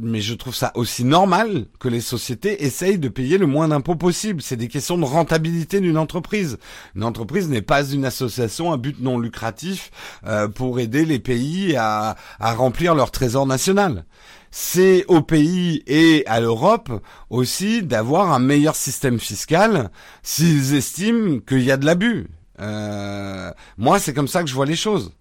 [0.00, 3.96] mais je trouve ça aussi normal que les sociétés essayent de payer le moins d'impôts
[3.96, 4.42] possible.
[4.42, 6.58] C'est des questions de rentabilité d'une entreprise.
[6.96, 9.90] Une entreprise n'est pas une association à but non lucratif
[10.26, 14.04] euh, pour aider les pays à, à remplir leur trésor national.
[14.50, 16.90] C'est au pays et à l'Europe
[17.30, 19.90] aussi d'avoir un meilleur système fiscal
[20.22, 22.28] s'ils estiment qu'il y a de l'abus.
[22.60, 25.12] Euh, moi, c'est comme ça que je vois les choses.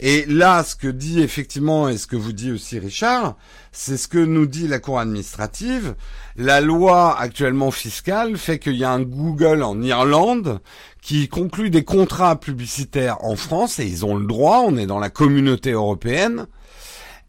[0.00, 3.36] Et là, ce que dit effectivement, et ce que vous dit aussi Richard,
[3.72, 5.96] c'est ce que nous dit la Cour administrative.
[6.36, 10.60] La loi actuellement fiscale fait qu'il y a un Google en Irlande
[11.02, 15.00] qui conclut des contrats publicitaires en France, et ils ont le droit, on est dans
[15.00, 16.46] la communauté européenne,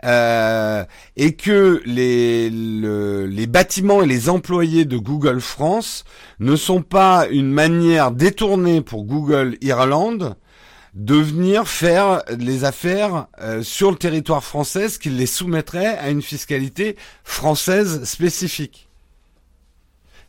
[0.05, 0.85] euh,
[1.17, 6.05] et que les, les bâtiments et les employés de Google France
[6.39, 10.35] ne sont pas une manière détournée pour Google Irlande
[10.93, 16.21] de venir faire les affaires euh, sur le territoire français, qui les soumettrait à une
[16.21, 18.89] fiscalité française spécifique.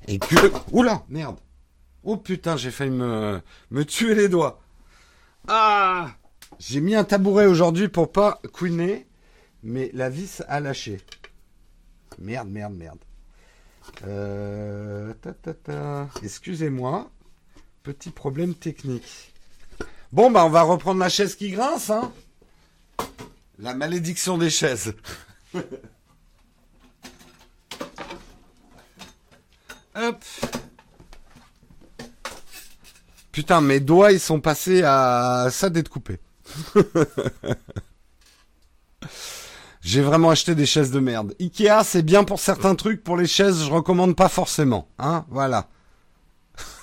[0.08, 0.52] Et que...
[0.72, 1.36] Oula, merde.
[2.02, 4.60] Oh putain, j'ai failli me, me tuer les doigts.
[5.48, 6.10] Ah
[6.58, 9.06] J'ai mis un tabouret aujourd'hui pour pas couiner,
[9.62, 11.00] mais la vis a lâché.
[12.18, 12.98] Merde, merde, merde.
[14.06, 15.12] Euh,
[16.22, 17.10] Excusez-moi.
[17.82, 19.29] Petit problème technique.
[20.12, 22.12] Bon, bah, on va reprendre la chaise qui grince, hein.
[23.58, 24.94] La malédiction des chaises.
[29.94, 30.24] Hop.
[33.32, 36.18] Putain, mes doigts, ils sont passés à ça d'être coupé.
[39.82, 41.34] J'ai vraiment acheté des chaises de merde.
[41.40, 44.88] Ikea, c'est bien pour certains trucs, pour les chaises, je recommande pas forcément.
[44.98, 45.68] Hein, voilà.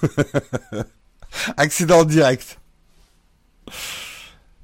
[1.57, 2.59] Accident direct.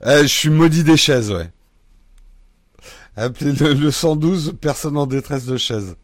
[0.06, 1.50] Euh, je suis maudit des chaises, ouais.
[3.16, 5.96] Appelez le, 112, personne en détresse de chaise.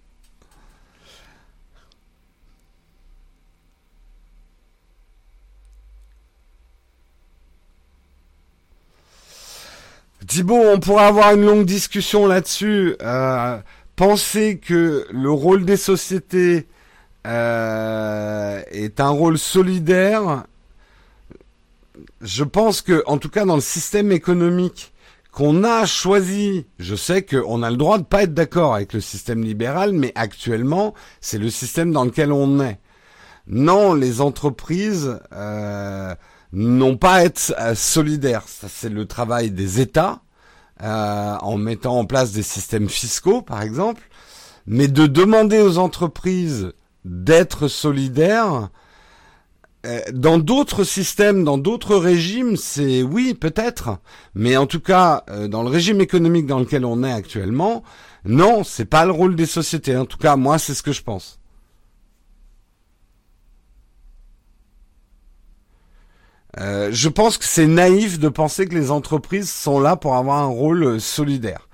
[10.27, 12.95] Thibaut, on pourrait avoir une longue discussion là-dessus.
[13.01, 13.57] Euh,
[13.95, 16.67] penser que le rôle des sociétés
[17.25, 20.45] euh, est un rôle solidaire
[22.21, 24.93] je pense que, en tout cas, dans le système économique
[25.31, 29.01] qu'on a choisi, je sais qu'on a le droit de pas être d'accord avec le
[29.01, 32.79] système libéral, mais actuellement, c'est le système dans lequel on est.
[33.47, 36.13] Non, les entreprises euh,
[36.51, 38.43] n'ont pas à être euh, solidaires.
[38.47, 40.21] Ça, c'est le travail des États,
[40.83, 44.03] euh, en mettant en place des systèmes fiscaux, par exemple.
[44.67, 46.73] Mais de demander aux entreprises
[47.05, 48.69] d'être solidaires,
[50.11, 53.99] dans d'autres systèmes, dans d'autres régimes, c'est oui, peut-être,
[54.35, 57.83] mais en tout cas, euh, dans le régime économique dans lequel on est actuellement,
[58.25, 59.95] non, c'est pas le rôle des sociétés.
[59.95, 61.39] En tout cas, moi, c'est ce que je pense.
[66.59, 70.39] Euh, je pense que c'est naïf de penser que les entreprises sont là pour avoir
[70.39, 71.69] un rôle solidaire.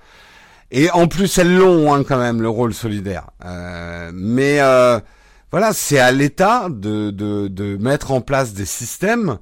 [0.70, 3.30] Et en plus, elles l'ont hein, quand même le rôle solidaire.
[4.12, 4.60] mais
[5.50, 9.38] voilà, c'est à l'État de, de, mettre en place des systèmes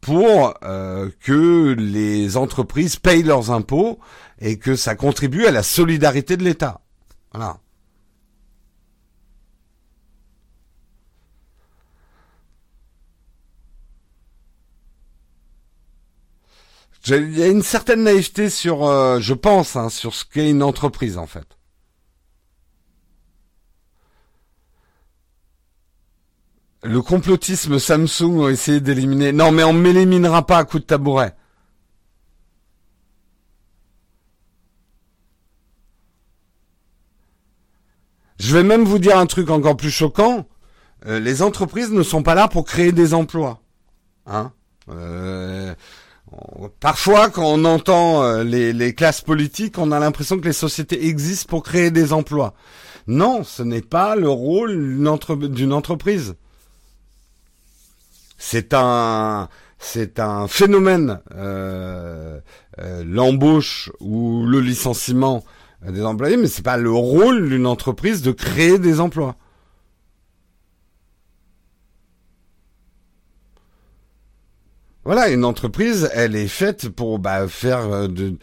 [0.00, 3.98] pour euh, que les entreprises payent leurs impôts
[4.38, 6.80] et que ça contribue à la solidarité de l'État.
[7.32, 7.58] Voilà.
[17.08, 20.62] Il y a une certaine naïveté sur, euh, je pense, hein, sur ce qu'est une
[20.62, 21.55] entreprise en fait.
[26.82, 29.32] Le complotisme Samsung a essayé d'éliminer.
[29.32, 31.34] Non, mais on m'éliminera pas à coup de tabouret.
[38.38, 40.46] Je vais même vous dire un truc encore plus choquant.
[41.06, 43.60] Euh, les entreprises ne sont pas là pour créer des emplois.
[44.26, 44.52] Hein?
[44.88, 45.74] Euh,
[46.80, 51.48] parfois, quand on entend euh, les classes politiques, on a l'impression que les sociétés existent
[51.48, 52.54] pour créer des emplois.
[53.06, 54.98] Non, ce n'est pas le rôle
[55.50, 56.34] d'une entreprise.
[58.36, 62.40] C'est un, c'est un phénomène, euh,
[62.78, 65.44] euh, l'embauche ou le licenciement
[65.86, 69.36] des employés, mais c'est pas le rôle d'une entreprise de créer des emplois.
[75.06, 78.36] Voilà, une entreprise, elle est faite pour bah, faire euh, de,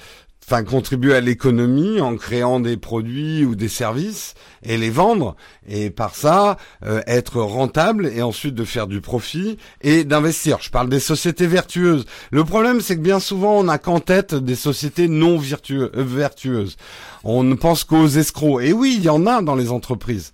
[0.45, 5.35] enfin contribuer à l'économie en créant des produits ou des services et les vendre
[5.67, 10.57] et par ça euh, être rentable et ensuite de faire du profit et d'investir.
[10.61, 12.05] Je parle des sociétés vertueuses.
[12.31, 15.39] Le problème c'est que bien souvent on n'a qu'en tête des sociétés non
[15.71, 16.77] euh, vertueuses.
[17.23, 18.61] On ne pense qu'aux escrocs.
[18.63, 20.33] Et oui, il y en a dans les entreprises.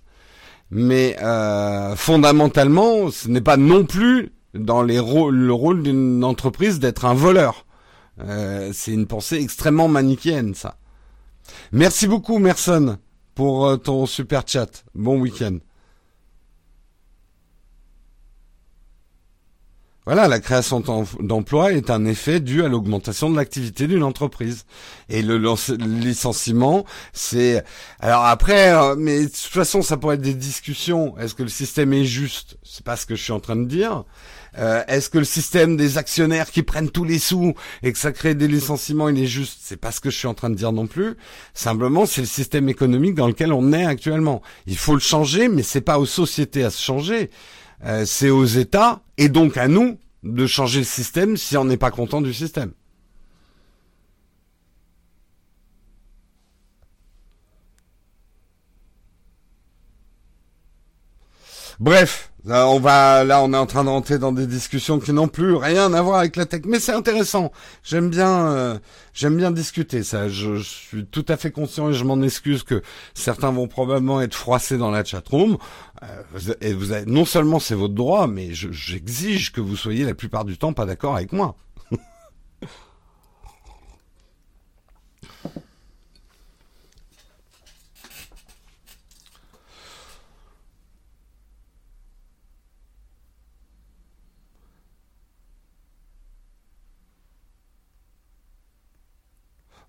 [0.70, 7.04] Mais euh, fondamentalement, ce n'est pas non plus dans les le rôle d'une entreprise d'être
[7.04, 7.64] un voleur.
[8.24, 10.76] Euh, c'est une pensée extrêmement manichéenne, ça.
[11.72, 12.98] Merci beaucoup, Merson,
[13.34, 14.84] pour euh, ton super chat.
[14.94, 15.58] Bon week-end.
[20.06, 20.82] Voilà, la création
[21.20, 24.64] d'emplois est un effet dû à l'augmentation de l'activité d'une entreprise.
[25.10, 25.36] Et le,
[25.76, 27.62] licenciement, c'est...
[28.00, 31.16] Alors après, euh, mais de toute façon, ça pourrait être des discussions.
[31.18, 32.56] Est-ce que le système est juste?
[32.62, 34.04] C'est pas ce que je suis en train de dire.
[34.58, 38.10] Euh, est-ce que le système des actionnaires qui prennent tous les sous et que ça
[38.10, 39.58] crée des licenciements, il est juste?
[39.62, 41.16] C'est pas ce que je suis en train de dire non plus.
[41.52, 44.40] Simplement, c'est le système économique dans lequel on est actuellement.
[44.66, 47.30] Il faut le changer, mais c'est pas aux sociétés à se changer.
[47.84, 51.76] Euh, c'est aux États et donc à nous de changer le système si on n'est
[51.76, 52.72] pas content du système.
[61.80, 65.54] Bref, on va, là, on est en train d'entrer dans des discussions qui n'ont plus
[65.54, 67.52] rien à voir avec la tech, mais c'est intéressant.
[67.82, 68.78] J'aime bien, euh,
[69.14, 70.28] j'aime bien discuter ça.
[70.28, 72.82] Je, suis tout à fait conscient et je m'en excuse que
[73.14, 75.56] certains vont probablement être froissés dans la chatroom.
[76.02, 80.14] Euh, et vous avez, non seulement c'est votre droit, mais j'exige que vous soyez la
[80.14, 81.56] plupart du temps pas d'accord avec moi.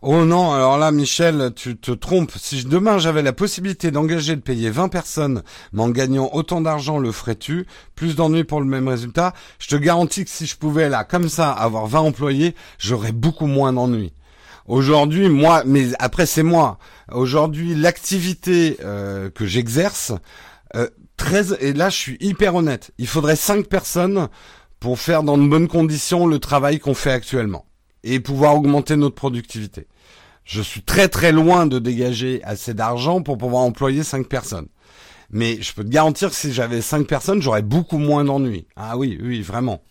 [0.04, 2.32] Oh non, alors là, Michel, tu te trompes.
[2.36, 6.98] Si demain j'avais la possibilité d'engager de payer 20 personnes, mais en gagnant autant d'argent,
[6.98, 7.68] le ferais-tu?
[7.94, 9.34] Plus d'ennuis pour le même résultat?
[9.60, 13.46] Je te garantis que si je pouvais, là, comme ça, avoir 20 employés, j'aurais beaucoup
[13.46, 14.12] moins d'ennuis.
[14.66, 16.80] Aujourd'hui, moi, mais après c'est moi.
[17.12, 20.14] Aujourd'hui, l'activité euh, que j'exerce,
[20.76, 20.88] euh,
[21.60, 24.30] et là je suis hyper honnête, il faudrait 5 personnes
[24.80, 27.66] pour faire dans de bonnes conditions le travail qu'on fait actuellement
[28.04, 29.88] et pouvoir augmenter notre productivité.
[30.52, 34.68] Je suis très très loin de dégager assez d'argent pour pouvoir employer cinq personnes.
[35.30, 38.68] Mais je peux te garantir que si j'avais cinq personnes, j'aurais beaucoup moins d'ennuis.
[38.76, 39.82] Ah oui, oui, vraiment.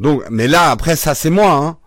[0.00, 1.52] Donc, mais là, après, ça c'est moi.
[1.52, 1.78] Hein.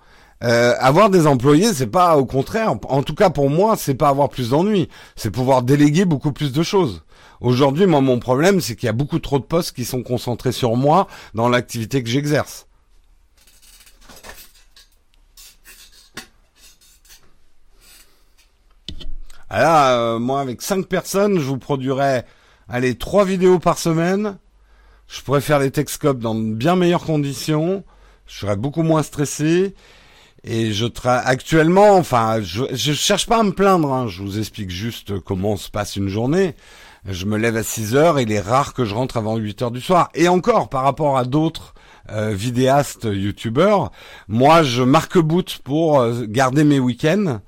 [0.46, 2.76] Euh, avoir des employés, c'est pas au contraire.
[2.88, 4.88] En tout cas, pour moi, c'est pas avoir plus d'ennuis.
[5.18, 7.04] C'est pouvoir déléguer beaucoup plus de choses.
[7.42, 10.54] Aujourd'hui, moi, mon problème, c'est qu'il y a beaucoup trop de postes qui sont concentrés
[10.54, 12.68] sur moi dans l'activité que j'exerce.
[19.54, 22.26] Alors, euh, moi, avec cinq personnes, je vous produirais,
[22.70, 24.38] allez, trois vidéos par semaine.
[25.10, 27.84] Je pourrais faire les Texcopes dans bien meilleures conditions.
[28.28, 29.76] Je serais beaucoup moins stressé.
[30.46, 33.92] Et je travaille actuellement, enfin, je, je cherche pas à me plaindre.
[33.92, 34.08] Hein.
[34.08, 36.56] Je vous explique juste comment se passe une journée
[37.06, 39.62] je me lève à 6 heures et il est rare que je rentre avant 8
[39.62, 40.10] heures du soir.
[40.14, 41.74] Et encore, par rapport à d'autres
[42.12, 43.92] euh, vidéastes, youtubeurs,
[44.28, 47.40] moi je marque boot pour euh, garder mes week-ends,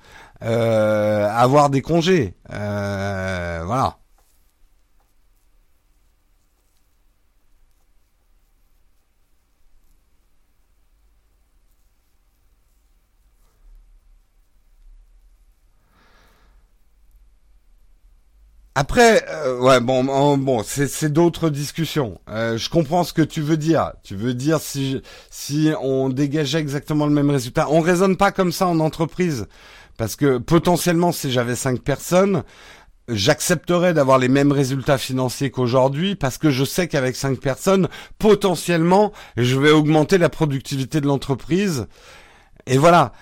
[0.43, 2.35] euh, avoir des congés.
[2.49, 3.97] voilà.
[18.75, 20.03] Après, euh, ouais, bon,
[20.37, 22.19] bon, c'est d'autres discussions.
[22.27, 23.91] Euh, je comprends ce que tu veux dire.
[24.03, 24.99] Tu veux dire si
[25.29, 29.45] si on dégageait exactement le même résultat, on raisonne pas comme ça en entreprise,
[29.97, 32.43] parce que potentiellement, si j'avais cinq personnes,
[33.07, 37.87] j'accepterais d'avoir les mêmes résultats financiers qu'aujourd'hui, parce que je sais qu'avec cinq personnes,
[38.17, 41.87] potentiellement, je vais augmenter la productivité de l'entreprise.
[42.65, 43.13] Et voilà.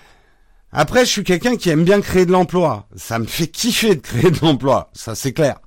[0.70, 2.88] Après, je suis quelqu'un qui aime bien créer de l'emploi.
[2.96, 4.90] Ça me fait kiffer de créer de l'emploi.
[4.94, 5.60] Ça, c'est clair.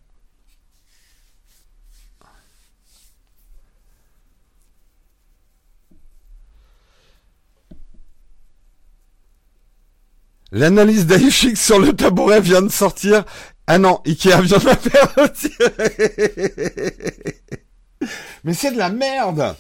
[10.55, 13.25] L'analyse d'Aifix sur le tabouret vient de sortir.
[13.67, 15.13] Ah non, Ikea vient de la faire
[18.45, 19.53] Mais c'est de la merde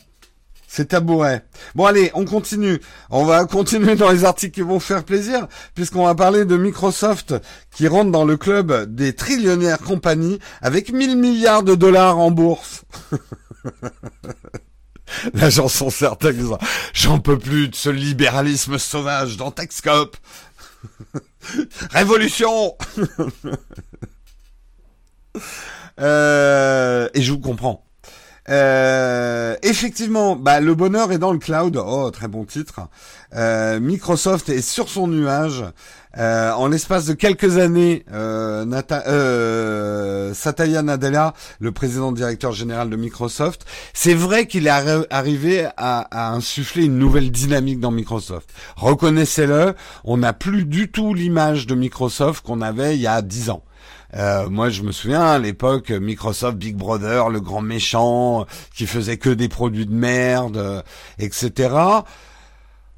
[0.67, 1.45] c'est tabouret.
[1.73, 2.81] Bon allez, on continue.
[3.09, 7.33] On va continuer dans les articles qui vont faire plaisir, puisqu'on va parler de Microsoft
[7.71, 12.83] qui rentre dans le club des trillionnaires compagnies avec 1000 milliards de dollars en bourse.
[15.33, 16.33] Là, j'en sont certains
[16.93, 20.17] j'en peux plus de ce libéralisme sauvage dans Techscope.
[21.91, 22.75] Révolution
[25.99, 27.84] euh, Et je vous comprends.
[28.47, 31.81] Euh, effectivement, bah, le bonheur est dans le cloud.
[31.83, 32.81] Oh, très bon titre.
[33.35, 35.63] Euh, Microsoft est sur son nuage.
[36.17, 38.05] Euh, en l'espace de quelques années,
[40.33, 46.31] Satya Nadella, le président directeur général de Microsoft, c'est vrai qu'il est arrivé à, à,
[46.31, 48.49] insuffler une nouvelle dynamique dans Microsoft.
[48.77, 49.73] Reconnaissez-le,
[50.05, 53.63] on n'a plus du tout l'image de Microsoft qu'on avait il y a dix ans.
[54.15, 59.17] Euh, moi, je me souviens à l'époque Microsoft Big Brother, le grand méchant qui faisait
[59.17, 60.81] que des produits de merde, euh,
[61.19, 61.73] etc.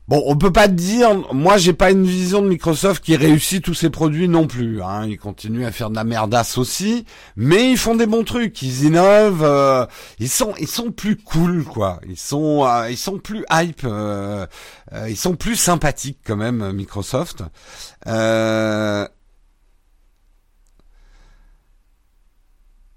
[0.08, 1.34] Bon, on peut pas dire.
[1.34, 4.82] Moi, j'ai pas une vision de Microsoft qui réussit tous ses produits non plus.
[4.82, 5.06] Hein.
[5.06, 7.04] Ils continuent à faire de la merdasse aussi,
[7.36, 8.62] mais ils font des bons trucs.
[8.62, 9.44] Ils innovent.
[9.44, 9.86] Euh,
[10.20, 12.00] ils sont, ils sont plus cool, quoi.
[12.08, 13.86] Ils sont, ils sont plus hype.
[15.08, 17.44] ils sont plus sympathiques quand même, Microsoft.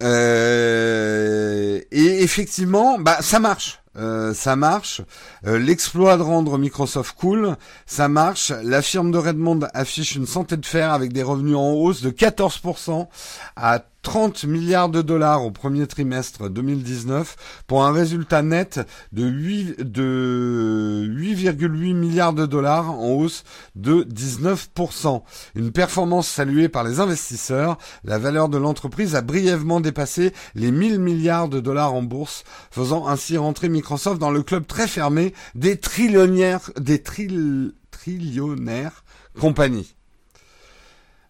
[0.03, 3.81] Euh, et effectivement, bah ça marche.
[3.97, 5.03] Euh, ça marche.
[5.47, 8.53] Euh, l'exploit de rendre Microsoft cool, ça marche.
[8.63, 12.11] La firme de Redmond affiche une santé de fer avec des revenus en hausse de
[12.11, 13.09] 14%
[13.57, 18.81] à 30 milliards de dollars au premier trimestre 2019 pour un résultat net
[19.13, 23.45] de 8 de 8,8 milliards de dollars en hausse
[23.75, 25.23] de 19%.
[25.55, 27.79] Une performance saluée par les investisseurs.
[28.05, 33.07] La valeur de l'entreprise a brièvement dépassé les 1000 milliards de dollars en bourse, faisant
[33.07, 39.05] ainsi rentrer Microsoft dans le club très fermé des trillionnaires, des trillionnaires
[39.39, 39.95] compagnies.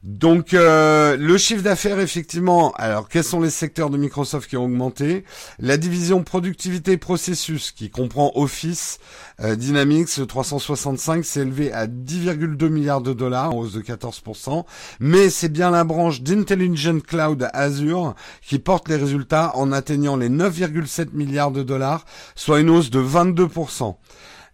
[0.02, 4.64] Donc euh, le chiffre d'affaires effectivement, alors quels sont les secteurs de Microsoft qui ont
[4.64, 5.24] augmenté?
[5.58, 8.98] La division productivité processus qui comprend Office,
[9.40, 14.64] euh, Dynamics 365 s'est élevé à 10,2 milliards de dollars en hausse de 14%,
[15.00, 20.30] mais c'est bien la branche d'Intelligent Cloud Azure qui porte les résultats en atteignant les
[20.30, 23.96] 9,7 milliards de dollars, soit une hausse de 22%.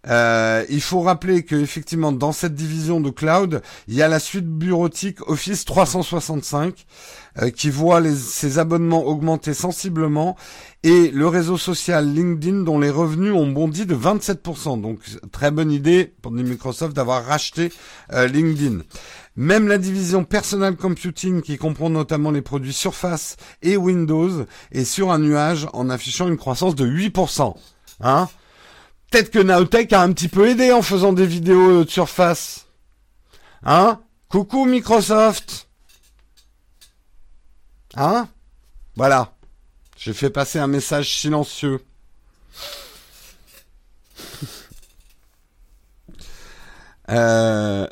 [0.07, 4.19] Euh, il faut rappeler que effectivement dans cette division de cloud, il y a la
[4.19, 6.85] suite bureautique Office 365
[7.39, 10.35] euh, qui voit ses abonnements augmenter sensiblement
[10.83, 14.79] et le réseau social LinkedIn dont les revenus ont bondi de 27%.
[14.81, 14.99] Donc
[15.31, 17.71] très bonne idée pour Microsoft d'avoir racheté
[18.13, 18.79] euh, LinkedIn.
[19.35, 25.11] Même la division Personal Computing, qui comprend notamment les produits Surface et Windows, est sur
[25.11, 27.53] un nuage en affichant une croissance de 8%.
[28.01, 28.27] Hein
[29.09, 32.67] Peut-être que Naotech a un petit peu aidé en faisant des vidéos de surface.
[33.63, 35.69] Hein Coucou Microsoft
[37.95, 38.27] Hein
[38.95, 39.33] Voilà.
[39.97, 41.83] J'ai fait passer un message silencieux.
[47.09, 47.87] euh,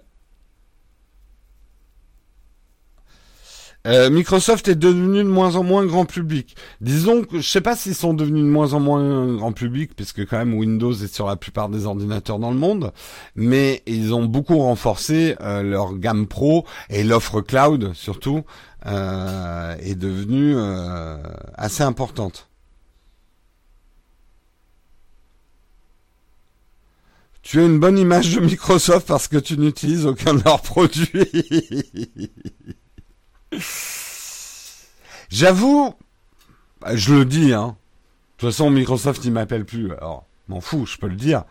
[3.85, 6.55] Euh, Microsoft est devenu de moins en moins grand public.
[6.81, 10.25] Disons que je sais pas s'ils sont devenus de moins en moins grand public, puisque
[10.25, 12.91] quand même Windows est sur la plupart des ordinateurs dans le monde,
[13.35, 18.43] mais ils ont beaucoup renforcé euh, leur gamme pro et l'offre cloud surtout
[18.87, 20.55] euh, est devenue
[21.55, 22.49] assez importante.
[27.43, 31.07] Tu as une bonne image de Microsoft parce que tu n'utilises aucun de leurs produits.
[35.29, 35.93] J'avoue,
[36.81, 37.75] bah, je le dis, hein.
[38.37, 39.91] De toute façon, Microsoft, il m'appelle plus.
[39.93, 41.43] Alors, m'en fous, je peux le dire.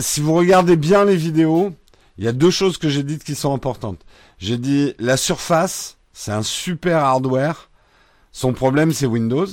[0.00, 1.74] Si vous regardez bien les vidéos,
[2.18, 4.00] il y a deux choses que j'ai dites qui sont importantes.
[4.38, 7.70] J'ai dit, la surface, c'est un super hardware.
[8.32, 9.46] Son problème, c'est Windows.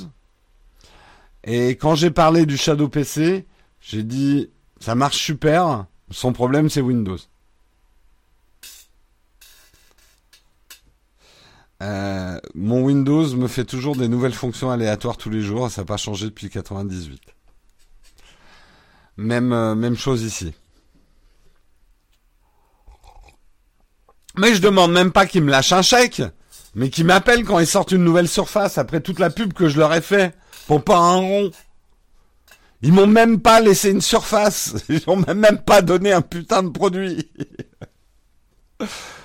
[1.43, 3.47] Et quand j'ai parlé du Shadow PC,
[3.79, 4.49] j'ai dit,
[4.79, 5.85] ça marche super.
[6.11, 7.17] Son problème, c'est Windows.
[11.81, 15.85] Euh, mon Windows me fait toujours des nouvelles fonctions aléatoires tous les jours, ça n'a
[15.85, 17.19] pas changé depuis 98.
[19.17, 20.53] Même, euh, même chose ici.
[24.37, 26.21] Mais je demande même pas qu'ils me lâchent un chèque,
[26.75, 29.79] mais qu'ils m'appellent quand ils sortent une nouvelle surface après toute la pub que je
[29.79, 30.35] leur ai fait
[30.67, 31.51] pour pas un rond.
[32.83, 36.69] Ils m'ont même pas laissé une surface, ils m'ont même pas donné un putain de
[36.69, 37.27] produit.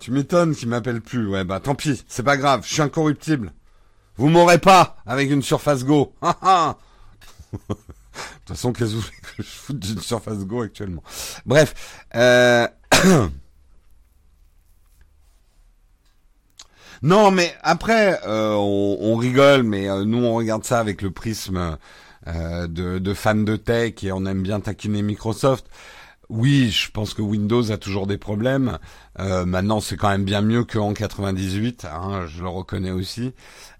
[0.00, 1.28] Tu m'étonnes qu'il m'appelle plus.
[1.28, 3.52] Ouais, bah tant pis, c'est pas grave, je suis incorruptible.
[4.16, 6.14] Vous m'aurez pas avec une Surface Go.
[6.22, 6.28] De
[7.58, 9.02] toute façon, qu'est-ce que vous
[9.36, 11.02] que je foute d'une Surface Go actuellement?
[11.44, 12.06] Bref.
[12.14, 12.66] Euh...
[17.02, 21.76] non, mais après, euh, on, rigole, mais euh, nous, on regarde ça avec le prisme
[22.26, 25.66] euh, de, de fans de tech et on aime bien taquiner Microsoft.
[26.30, 28.78] Oui, je pense que Windows a toujours des problèmes.
[29.18, 33.32] Euh, maintenant, c'est quand même bien mieux qu'en 98, hein, je le reconnais aussi.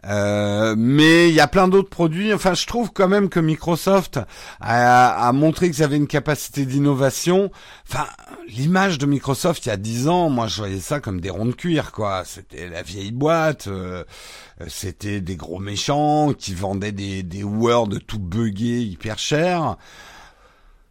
[0.05, 2.35] Euh, mais il y a plein d'autres produits.
[2.35, 4.19] Enfin, je trouve quand même que Microsoft
[4.61, 7.53] a, montré qu'ils avaient une capacité d'innovation.
[7.89, 8.07] Enfin,
[8.49, 11.47] l'image de Microsoft il y a 10 ans, moi, je voyais ça comme des ronds
[11.47, 12.25] de cuir, quoi.
[12.25, 13.69] C'était la vieille boîte.
[13.69, 14.03] Euh,
[14.67, 19.77] c'était des gros méchants qui vendaient des, des Word tout buggés hyper chers.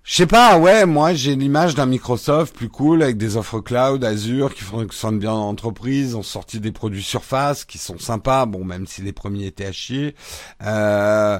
[0.09, 4.03] Je sais pas, ouais, moi j'ai l'image d'un Microsoft plus cool avec des offres cloud,
[4.03, 8.65] Azure qui fonctionnent bien en entreprise, ont sorti des produits Surface qui sont sympas, bon
[8.65, 10.15] même si les premiers étaient à chier.
[10.63, 11.37] Euh,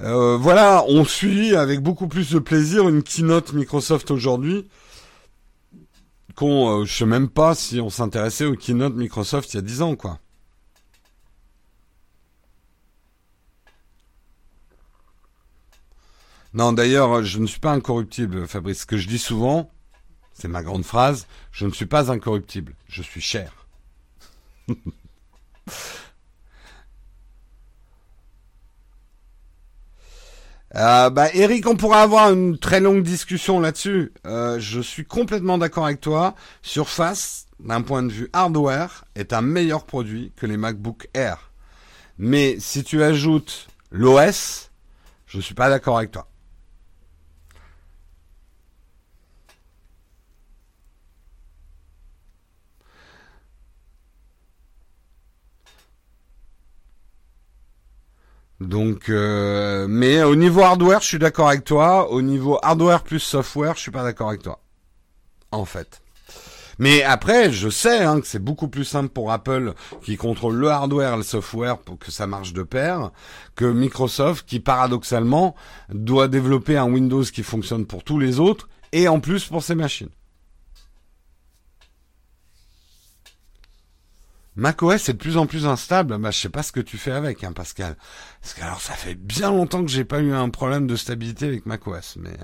[0.00, 4.66] euh, voilà, on suit avec beaucoup plus de plaisir une keynote Microsoft aujourd'hui
[6.34, 9.62] qu'on, euh, je sais même pas si on s'intéressait aux keynote Microsoft il y a
[9.62, 10.20] 10 ans quoi.
[16.56, 18.80] Non, d'ailleurs, je ne suis pas incorruptible, Fabrice.
[18.80, 19.70] Ce que je dis souvent,
[20.32, 23.66] c'est ma grande phrase, je ne suis pas incorruptible, je suis cher.
[30.74, 34.12] Euh, bah, Eric, on pourra avoir une très longue discussion là-dessus.
[34.26, 36.34] Euh, je suis complètement d'accord avec toi.
[36.60, 41.50] Surface, d'un point de vue hardware, est un meilleur produit que les MacBook Air.
[42.18, 44.70] Mais si tu ajoutes l'OS,
[45.26, 46.28] je ne suis pas d'accord avec toi.
[58.60, 62.10] Donc, euh, mais au niveau hardware, je suis d'accord avec toi.
[62.10, 64.60] Au niveau hardware plus software, je suis pas d'accord avec toi.
[65.52, 66.00] En fait.
[66.78, 70.68] Mais après, je sais hein, que c'est beaucoup plus simple pour Apple qui contrôle le
[70.68, 73.12] hardware et le software pour que ça marche de pair
[73.54, 75.54] que Microsoft qui paradoxalement
[75.88, 79.74] doit développer un Windows qui fonctionne pour tous les autres et en plus pour ses
[79.74, 80.10] machines.
[84.56, 86.18] macOS est de plus en plus instable.
[86.18, 87.96] Bah, je sais pas ce que tu fais avec, hein, Pascal.
[88.40, 91.46] Parce que alors, ça fait bien longtemps que j'ai pas eu un problème de stabilité
[91.46, 92.36] avec macOS, mais.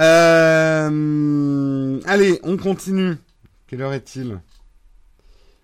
[0.00, 2.00] Euh, euh...
[2.06, 3.16] Allez, on continue.
[3.66, 4.40] Quelle heure est-il?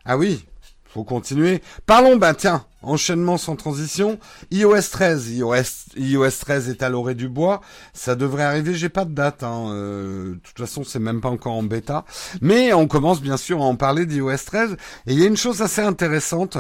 [0.05, 0.48] Ah oui,
[0.89, 1.63] faut continuer.
[1.87, 4.19] Parlons, bah tiens, enchaînement sans transition.
[4.51, 7.61] iOS 13, iOS, iOS 13 est à l'orée du bois.
[7.93, 9.43] Ça devrait arriver, j'ai pas de date.
[9.43, 9.69] Hein.
[9.71, 12.05] Euh, de toute façon, c'est même pas encore en bêta.
[12.41, 14.77] Mais on commence bien sûr à en parler d'iOS 13.
[15.07, 16.57] Et il y a une chose assez intéressante.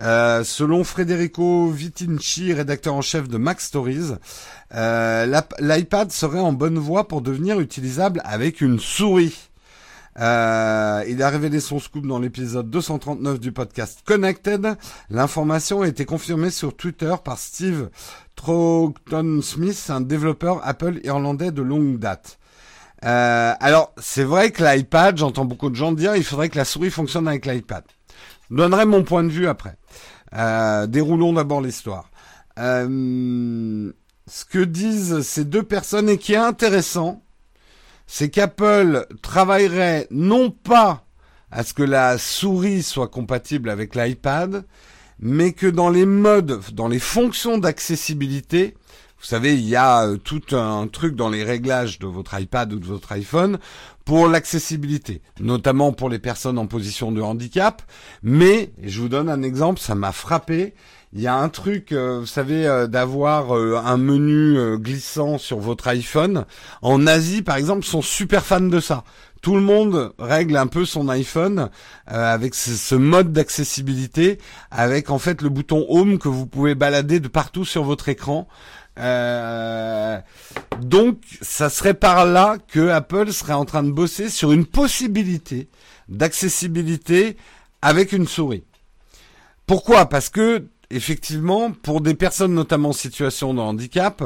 [0.00, 4.12] Euh, selon Federico Vitinci, rédacteur en chef de Mac Stories,
[4.74, 9.51] euh, l'iPad serait en bonne voie pour devenir utilisable avec une souris.
[10.18, 14.76] Euh, il a révélé son scoop dans l'épisode 239 du podcast Connected.
[15.10, 17.88] L'information a été confirmée sur Twitter par Steve
[18.36, 22.38] Troughton Smith, un développeur Apple irlandais de longue date.
[23.04, 26.64] Euh, alors, c'est vrai que l'iPad, j'entends beaucoup de gens dire, il faudrait que la
[26.64, 27.84] souris fonctionne avec l'iPad.
[28.50, 29.76] Je donnerai mon point de vue après.
[30.34, 32.10] Euh, déroulons d'abord l'histoire.
[32.58, 33.90] Euh,
[34.28, 37.22] ce que disent ces deux personnes et qui est intéressant,
[38.06, 41.04] c'est qu'Apple travaillerait non pas
[41.50, 44.64] à ce que la souris soit compatible avec l'iPad,
[45.18, 48.74] mais que dans les modes, dans les fonctions d'accessibilité,
[49.22, 52.72] vous savez, il y a euh, tout un truc dans les réglages de votre iPad
[52.72, 53.60] ou de votre iPhone
[54.04, 57.82] pour l'accessibilité, notamment pour les personnes en position de handicap.
[58.24, 60.74] Mais, je vous donne un exemple, ça m'a frappé.
[61.14, 65.58] Il y a un truc, euh, vous savez, euh, d'avoir euh, un menu glissant sur
[65.58, 66.46] votre iPhone.
[66.80, 69.04] En Asie, par exemple, sont super fans de ça.
[69.42, 71.68] Tout le monde règle un peu son iPhone
[72.06, 74.38] avec ce, mode d'accessibilité,
[74.70, 78.46] avec en fait le bouton Home que vous pouvez balader de partout sur votre écran.
[80.80, 85.68] donc, ça serait par là que Apple serait en train de bosser sur une possibilité
[86.08, 87.36] d'accessibilité
[87.82, 88.62] avec une souris.
[89.66, 90.06] Pourquoi?
[90.06, 94.22] Parce que effectivement, pour des personnes notamment en situation de handicap,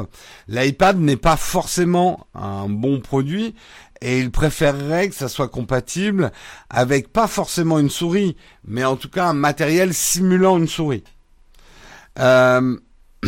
[0.47, 3.55] l'iPad n'est pas forcément un bon produit
[4.01, 6.31] et il préférerait que ça soit compatible
[6.69, 11.03] avec pas forcément une souris, mais en tout cas un matériel simulant une souris.
[12.19, 12.77] Euh,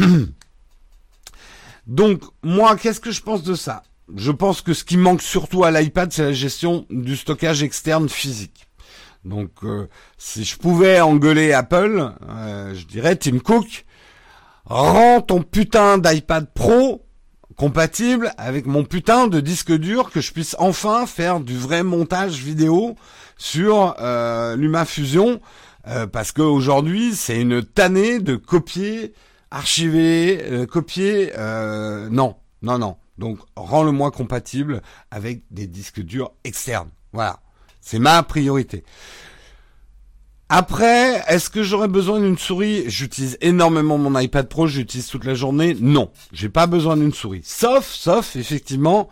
[1.88, 3.84] donc moi, qu'est-ce que je pense de ça?
[4.16, 8.10] Je pense que ce qui manque surtout à l'iPad, c'est la gestion du stockage externe
[8.10, 8.68] physique.
[9.26, 13.86] Donc, euh, si je pouvais engueuler Apple, euh, je dirais Tim Cook,
[14.65, 17.05] rends ton putain d'iPad Pro
[17.59, 22.41] compatible avec mon putain de disque dur que je puisse enfin faire du vrai montage
[22.41, 22.95] vidéo
[23.38, 25.41] sur euh, LumaFusion
[25.88, 29.13] euh, parce qu'aujourd'hui c'est une tannée de copier,
[29.51, 31.34] archiver, euh, copier.
[32.09, 32.95] non, non, non.
[33.17, 36.89] Donc rends-le-moi compatible avec des disques durs externes.
[37.11, 37.41] Voilà,
[37.82, 38.84] c'est ma priorité.
[40.52, 42.84] Après, est-ce que j'aurais besoin d'une souris?
[42.88, 45.78] J'utilise énormément mon iPad Pro, j'utilise toute la journée.
[45.80, 47.42] Non, j'ai pas besoin d'une souris.
[47.44, 49.10] Sauf, sauf, effectivement,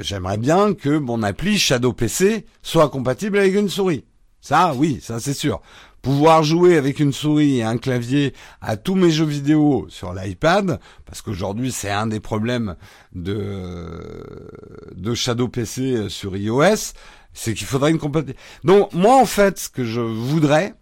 [0.00, 4.04] j'aimerais bien que mon appli Shadow PC soit compatible avec une souris.
[4.40, 5.60] Ça, oui, ça c'est sûr.
[6.02, 10.78] Pouvoir jouer avec une souris et un clavier à tous mes jeux vidéo sur l'iPad,
[11.04, 12.76] parce qu'aujourd'hui c'est un des problèmes
[13.12, 14.14] de
[15.14, 16.92] Shadow PC sur iOS,
[17.36, 18.40] c'est qu'il faudrait une compatibilité.
[18.64, 20.74] Donc moi en fait, ce que je voudrais,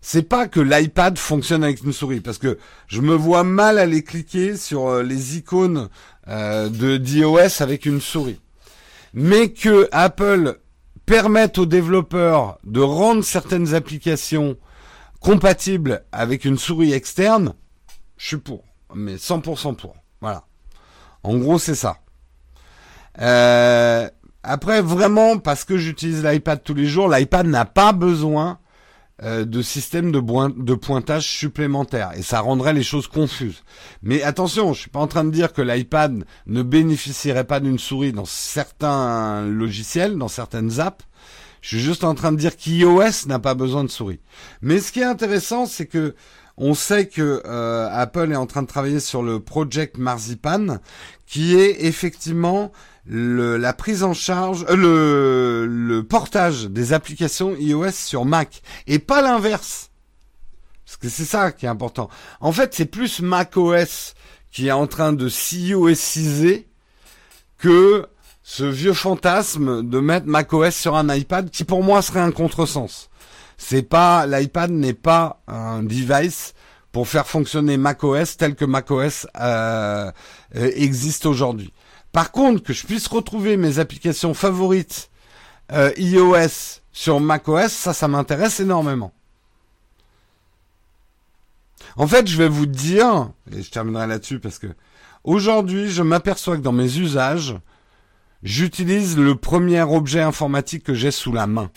[0.00, 4.02] c'est pas que l'iPad fonctionne avec une souris, parce que je me vois mal aller
[4.02, 5.88] cliquer sur euh, les icônes
[6.28, 8.40] euh, de d'iOS avec une souris.
[9.12, 10.58] Mais que Apple
[11.04, 14.56] permette aux développeurs de rendre certaines applications
[15.20, 17.54] compatibles avec une souris externe,
[18.16, 18.64] je suis pour,
[18.94, 19.96] mais 100% pour.
[20.20, 20.44] Voilà.
[21.24, 21.98] En gros, c'est ça.
[23.20, 24.08] Euh,
[24.42, 28.58] après, vraiment, parce que j'utilise l'iPad tous les jours, l'iPad n'a pas besoin
[29.22, 33.62] euh, de système de, pointage supplémentaire et ça rendrait les choses confuses.
[34.02, 37.78] Mais attention, je suis pas en train de dire que l'iPad ne bénéficierait pas d'une
[37.78, 41.04] souris dans certains logiciels, dans certaines apps.
[41.60, 44.18] Je suis juste en train de dire qu'iOS n'a pas besoin de souris.
[44.60, 46.16] Mais ce qui est intéressant, c'est que
[46.56, 50.78] on sait que euh, Apple est en train de travailler sur le Project Marzipan,
[51.26, 52.72] qui est effectivement
[53.04, 59.22] le, la prise en charge, euh, le, portage des applications iOS sur Mac et pas
[59.22, 59.90] l'inverse.
[60.84, 62.10] Parce que c'est ça qui est important.
[62.40, 64.14] En fait, c'est plus macOS
[64.50, 66.68] qui est en train de cIOSiser
[67.58, 68.06] que
[68.42, 73.08] ce vieux fantasme de mettre macOS sur un iPad qui pour moi serait un contresens.
[73.64, 76.52] C'est pas l'iPad n'est pas un device
[76.90, 80.10] pour faire fonctionner macOS tel que macOS euh,
[80.56, 81.72] euh existe aujourd'hui.
[82.10, 85.10] Par contre, que je puisse retrouver mes applications favorites
[85.70, 89.12] euh, iOS sur macOS, ça, ça m'intéresse énormément.
[91.96, 94.66] En fait, je vais vous dire, et je terminerai là-dessus parce que
[95.22, 97.56] aujourd'hui, je m'aperçois que dans mes usages,
[98.42, 101.70] j'utilise le premier objet informatique que j'ai sous la main.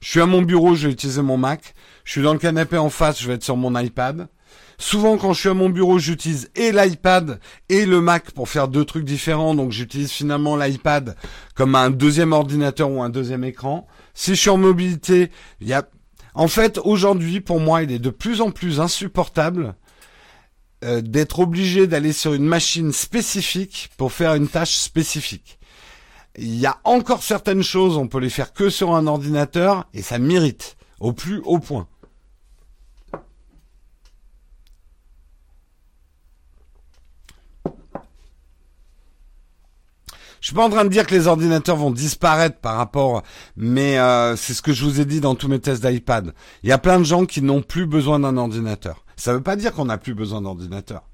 [0.00, 1.74] Je suis à mon bureau, je vais utiliser mon Mac.
[2.04, 4.28] Je suis dans le canapé en face, je vais être sur mon iPad.
[4.80, 8.68] Souvent, quand je suis à mon bureau, j'utilise et l'iPad et le Mac pour faire
[8.68, 9.56] deux trucs différents.
[9.56, 11.16] Donc, j'utilise finalement l'iPad
[11.56, 13.88] comme un deuxième ordinateur ou un deuxième écran.
[14.14, 15.30] Si je suis en mobilité,
[15.60, 15.88] il y a,
[16.34, 19.74] en fait, aujourd'hui, pour moi, il est de plus en plus insupportable
[20.84, 25.57] euh, d'être obligé d'aller sur une machine spécifique pour faire une tâche spécifique.
[26.36, 30.02] Il y a encore certaines choses, on peut les faire que sur un ordinateur et
[30.02, 31.88] ça mérite au plus haut point.
[40.40, 43.22] Je suis pas en train de dire que les ordinateurs vont disparaître par rapport,
[43.56, 46.32] mais euh, c'est ce que je vous ai dit dans tous mes tests d'iPad.
[46.62, 49.04] Il y a plein de gens qui n'ont plus besoin d'un ordinateur.
[49.16, 51.07] Ça veut pas dire qu'on n'a plus besoin d'ordinateur.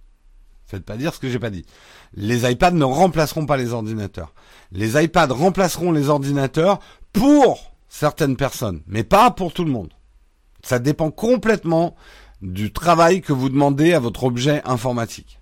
[0.75, 1.64] Faites pas dire ce que j'ai pas dit.
[2.14, 4.35] Les iPads ne remplaceront pas les ordinateurs.
[4.72, 6.81] Les iPads remplaceront les ordinateurs
[7.12, 9.93] pour certaines personnes, mais pas pour tout le monde.
[10.64, 11.95] Ça dépend complètement
[12.43, 15.39] du travail que vous demandez à votre objet informatique.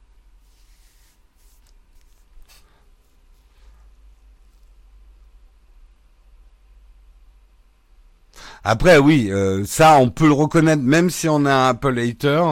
[8.65, 12.43] Après, oui, euh, ça, on peut le reconnaître, même si on est un Apple hater,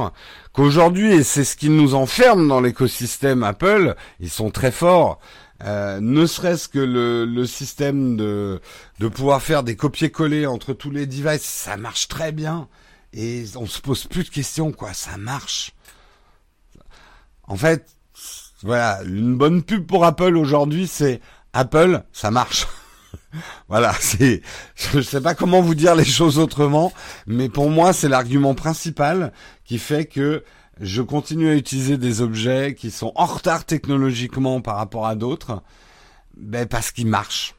[0.52, 5.20] qu'aujourd'hui, et c'est ce qui nous enferme dans l'écosystème Apple, ils sont très forts.
[5.62, 8.61] Euh, ne serait-ce que le, le système de,
[8.98, 12.68] de pouvoir faire des copier-coller entre tous les devices, ça marche très bien.
[13.12, 14.94] Et on se pose plus de questions, quoi.
[14.94, 15.74] Ça marche.
[17.46, 17.86] En fait,
[18.62, 21.20] voilà, une bonne pub pour Apple aujourd'hui, c'est
[21.52, 22.66] Apple, ça marche.
[23.68, 24.42] voilà, c'est,
[24.76, 26.92] je sais pas comment vous dire les choses autrement,
[27.26, 29.32] mais pour moi, c'est l'argument principal
[29.64, 30.44] qui fait que
[30.80, 35.62] je continue à utiliser des objets qui sont en retard technologiquement par rapport à d'autres,
[36.36, 37.54] ben parce qu'ils marchent.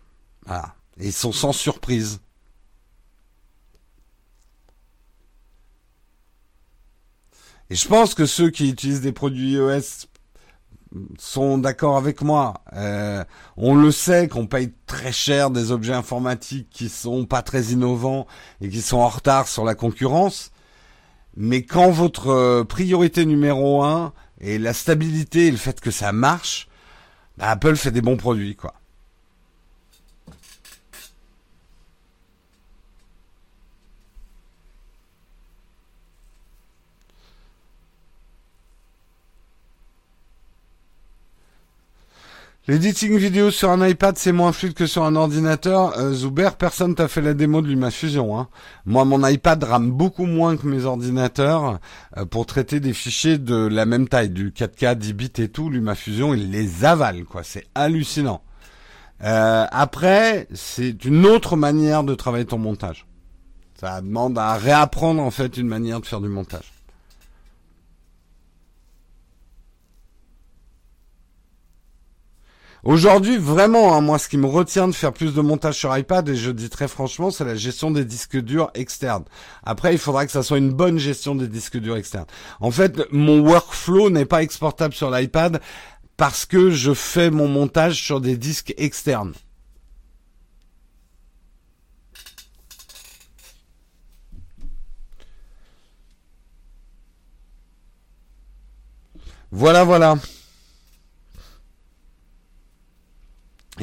[0.46, 0.76] Voilà.
[1.00, 2.20] Ils sont sans surprise.
[7.70, 10.08] Et je pense que ceux qui utilisent des produits iOS
[11.18, 12.56] sont d'accord avec moi.
[12.74, 13.24] Euh,
[13.58, 18.28] on le sait qu'on paye très cher des objets informatiques qui sont pas très innovants
[18.60, 20.52] et qui sont en retard sur la concurrence.
[21.38, 26.12] Mais quand votre euh, priorité numéro un est la stabilité et le fait que ça
[26.12, 26.68] marche,
[27.38, 28.74] bah, Apple fait des bons produits, quoi.
[42.68, 45.98] L'editing vidéo sur un iPad, c'est moins fluide que sur un ordinateur.
[45.98, 48.38] Euh, Zuber, personne t'a fait la démo de LumaFusion.
[48.38, 48.50] Hein.
[48.86, 51.80] Moi, mon iPad rame beaucoup moins que mes ordinateurs
[52.18, 55.72] euh, pour traiter des fichiers de la même taille, du 4K, 10 bits et tout.
[55.72, 57.42] LumaFusion, il les avale, quoi.
[57.42, 58.44] C'est hallucinant.
[59.24, 63.08] Euh, après, c'est une autre manière de travailler ton montage.
[63.80, 66.72] Ça demande à réapprendre en fait une manière de faire du montage.
[72.84, 76.28] Aujourd'hui, vraiment, hein, moi, ce qui me retient de faire plus de montage sur iPad,
[76.30, 79.26] et je dis très franchement, c'est la gestion des disques durs externes.
[79.64, 82.26] Après, il faudra que ça soit une bonne gestion des disques durs externes.
[82.60, 85.62] En fait, mon workflow n'est pas exportable sur l'iPad
[86.18, 89.34] parce que je fais mon montage sur des disques externes.
[99.52, 100.16] Voilà, voilà.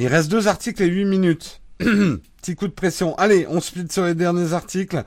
[0.09, 1.61] Il reste deux articles et huit minutes.
[1.79, 3.15] Petit coup de pression.
[3.19, 5.05] Allez, on split sur les derniers articles.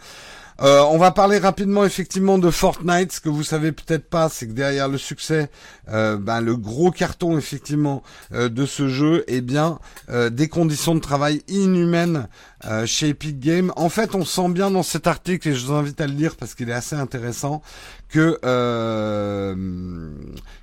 [0.62, 3.12] Euh, on va parler rapidement effectivement de Fortnite.
[3.12, 5.50] Ce que vous savez peut-être pas, c'est que derrière le succès,
[5.90, 9.80] euh, ben, le gros carton effectivement euh, de ce jeu, eh bien
[10.32, 12.28] des conditions de travail inhumaines
[12.86, 13.72] chez Epic Games.
[13.76, 16.36] En fait, on sent bien dans cet article et je vous invite à le lire
[16.36, 17.64] parce qu'il est assez intéressant
[18.10, 18.38] que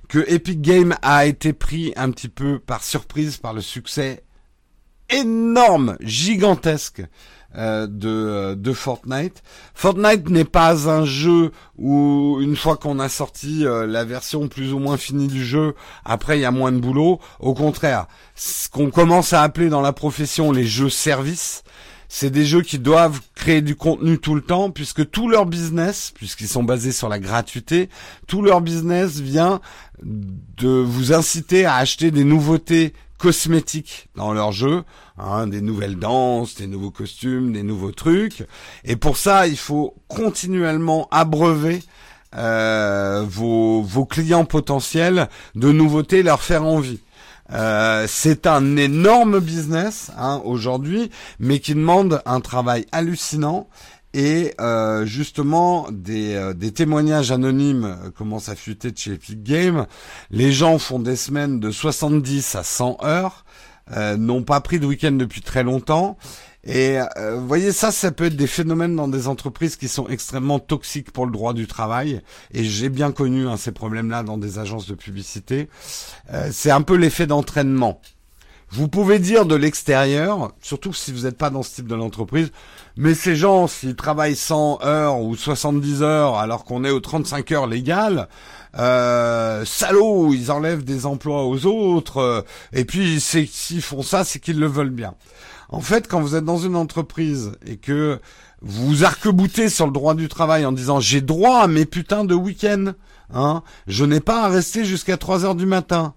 [0.07, 4.23] que Epic Games a été pris un petit peu par surprise par le succès
[5.09, 7.03] énorme, gigantesque
[7.57, 9.41] euh, de, euh, de Fortnite.
[9.73, 14.71] Fortnite n'est pas un jeu où une fois qu'on a sorti euh, la version plus
[14.71, 15.73] ou moins finie du jeu,
[16.05, 17.19] après il y a moins de boulot.
[17.39, 18.05] Au contraire,
[18.35, 21.63] ce qu'on commence à appeler dans la profession les jeux services,
[22.07, 26.11] c'est des jeux qui doivent créer du contenu tout le temps, puisque tout leur business,
[26.13, 27.89] puisqu'ils sont basés sur la gratuité,
[28.27, 29.59] tout leur business vient
[30.03, 34.83] de vous inciter à acheter des nouveautés cosmétiques dans leur jeu,
[35.19, 38.43] hein, des nouvelles danses, des nouveaux costumes, des nouveaux trucs.
[38.83, 41.83] Et pour ça, il faut continuellement abreuver
[42.35, 46.99] euh, vos, vos clients potentiels de nouveautés, leur faire envie.
[47.51, 51.09] Euh, c'est un énorme business hein, aujourd'hui,
[51.39, 53.67] mais qui demande un travail hallucinant.
[54.13, 59.85] Et euh, justement, des, euh, des, témoignages anonymes commencent à fuiter de chez Epic Games.
[60.31, 63.45] Les gens font des semaines de 70 à 100 heures,
[64.17, 66.17] n'ont pas pris de week-end depuis très longtemps.
[66.65, 70.07] Et euh, vous voyez, ça, ça peut être des phénomènes dans des entreprises qui sont
[70.09, 72.21] extrêmement toxiques pour le droit du travail.
[72.51, 75.69] Et j'ai bien connu hein, ces problèmes-là dans des agences de publicité.
[76.33, 78.01] Euh, c'est un peu l'effet d'entraînement.
[78.71, 82.51] Vous pouvez dire de l'extérieur, surtout si vous n'êtes pas dans ce type de l'entreprise,
[82.97, 87.51] mais ces gens, s'ils travaillent 100 heures ou 70 heures alors qu'on est aux 35
[87.51, 88.29] heures légales,
[88.77, 94.59] euh, salauds, ils enlèvent des emplois aux autres, et puis s'ils font ça, c'est qu'ils
[94.59, 95.15] le veulent bien.
[95.69, 98.19] En fait, quand vous êtes dans une entreprise et que
[98.61, 102.35] vous arc-boutez sur le droit du travail en disant j'ai droit à mes putains de
[102.35, 102.93] week-ends,
[103.33, 106.13] hein, je n'ai pas à rester jusqu'à 3 heures du matin.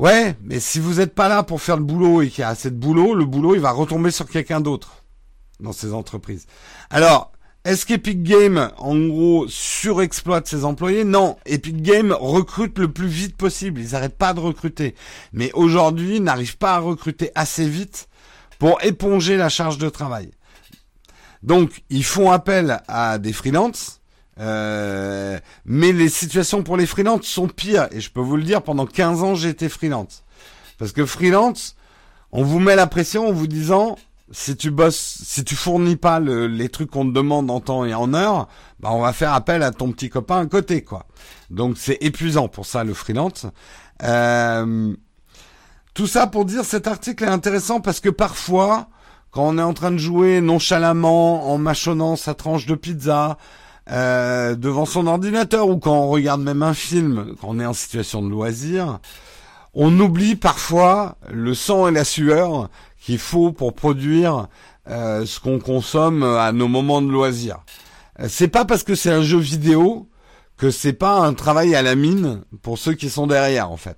[0.00, 2.48] Ouais, mais si vous n'êtes pas là pour faire le boulot et qu'il y a
[2.48, 5.04] assez de boulot, le boulot il va retomber sur quelqu'un d'autre
[5.60, 6.46] dans ces entreprises.
[6.88, 7.32] Alors,
[7.66, 11.04] est-ce qu'Epic Games, en gros, surexploite ses employés?
[11.04, 13.82] Non, Epic Games recrute le plus vite possible.
[13.82, 14.94] Ils n'arrêtent pas de recruter.
[15.34, 18.08] Mais aujourd'hui, ils n'arrivent pas à recruter assez vite
[18.58, 20.30] pour éponger la charge de travail.
[21.42, 23.99] Donc, ils font appel à des freelances.
[24.40, 27.88] Euh, mais les situations pour les freelances sont pires.
[27.92, 30.24] Et je peux vous le dire, pendant 15 ans, j'ai été freelance.
[30.78, 31.76] Parce que freelance,
[32.32, 33.96] on vous met la pression en vous disant
[34.32, 37.94] si tu bosses, si tu fournis pas les trucs qu'on te demande en temps et
[37.94, 41.06] en heure, bah on va faire appel à ton petit copain à côté, quoi.
[41.50, 43.46] Donc c'est épuisant pour ça le freelance.
[44.04, 44.94] Euh,
[45.94, 48.88] tout ça pour dire cet article est intéressant parce que parfois,
[49.32, 53.36] quand on est en train de jouer nonchalamment en mâchonnant sa tranche de pizza
[53.90, 57.72] euh, devant son ordinateur ou quand on regarde même un film, quand on est en
[57.72, 59.00] situation de loisir,
[59.74, 62.68] on oublie parfois le sang et la sueur
[63.00, 64.48] qu'il faut pour produire
[64.88, 67.60] euh, ce qu'on consomme à nos moments de loisirs.
[68.20, 70.08] Euh, c'est pas parce que c'est un jeu vidéo
[70.56, 73.96] que c'est pas un travail à la mine pour ceux qui sont derrière en fait.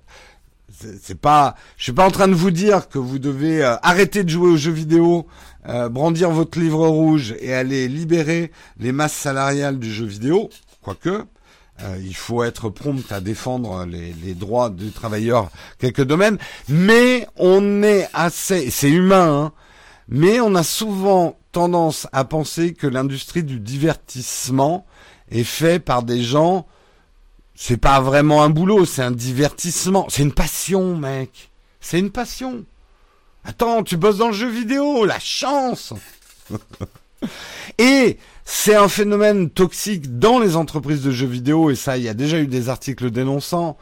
[1.01, 4.23] C'est pas, je suis pas en train de vous dire que vous devez euh, arrêter
[4.23, 5.27] de jouer aux jeux vidéo,
[5.67, 10.49] euh, brandir votre livre rouge et aller libérer les masses salariales du jeu vidéo,
[10.81, 11.23] quoique.
[11.81, 15.49] Euh, il faut être prompt à défendre les, les, droits des travailleurs
[15.79, 16.37] quelques domaines,
[16.69, 19.51] mais on est assez, c'est humain, hein,
[20.07, 24.85] mais on a souvent tendance à penser que l'industrie du divertissement
[25.31, 26.67] est fait par des gens.
[27.55, 31.51] C'est pas vraiment un boulot, c'est un divertissement, c'est une passion, mec.
[31.79, 32.65] C'est une passion.
[33.45, 35.93] Attends, tu bosses dans le jeu vidéo, la chance.
[37.77, 42.09] et c'est un phénomène toxique dans les entreprises de jeux vidéo, et ça, il y
[42.09, 43.77] a déjà eu des articles dénonçant.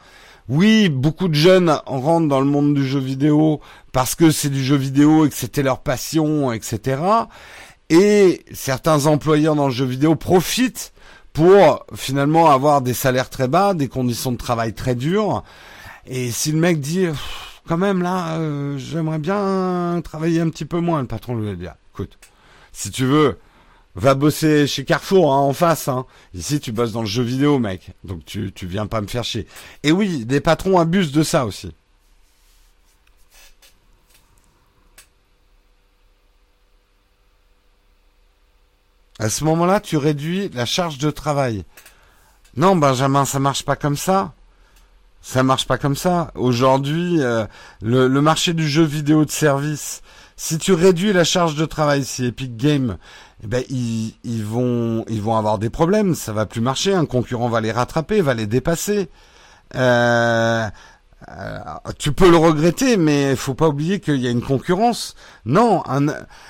[0.48, 3.60] Oui, beaucoup de jeunes rentrent dans le monde du jeu vidéo
[3.92, 7.00] parce que c'est du jeu vidéo et que c'était leur passion, etc.
[7.88, 10.92] Et certains employeurs dans le jeu vidéo profitent
[11.32, 15.44] pour finalement avoir des salaires très bas, des conditions de travail très dures.
[16.06, 17.06] Et si le mec dit,
[17.66, 21.74] quand même là, euh, j'aimerais bien travailler un petit peu moins, le patron lui dire,
[21.92, 22.18] écoute,
[22.72, 23.38] si tu veux,
[23.94, 25.88] va bosser chez Carrefour hein, en face.
[25.88, 26.06] Hein.
[26.34, 27.92] Ici, tu bosses dans le jeu vidéo, mec.
[28.04, 29.46] Donc tu tu viens pas me faire chier.
[29.82, 31.72] Et oui, des patrons abusent de ça aussi.
[39.18, 41.64] À ce moment-là, tu réduis la charge de travail.
[42.56, 44.34] Non, Benjamin, ça marche pas comme ça.
[45.22, 46.32] Ça marche pas comme ça.
[46.34, 47.46] Aujourd'hui, euh,
[47.80, 50.02] le, marché du jeu vidéo de service,
[50.36, 52.96] si tu réduis la charge de travail, si Epic Games,
[53.44, 56.16] eh ben ils, ils vont ils vont avoir des problèmes.
[56.16, 56.92] Ça va plus marcher.
[56.92, 59.08] Un concurrent va les rattraper, va les dépasser.
[59.76, 60.66] Euh,
[61.28, 61.58] euh,
[61.98, 65.14] tu peux le regretter, mais faut pas oublier qu'il y a une concurrence.
[65.46, 65.84] Non,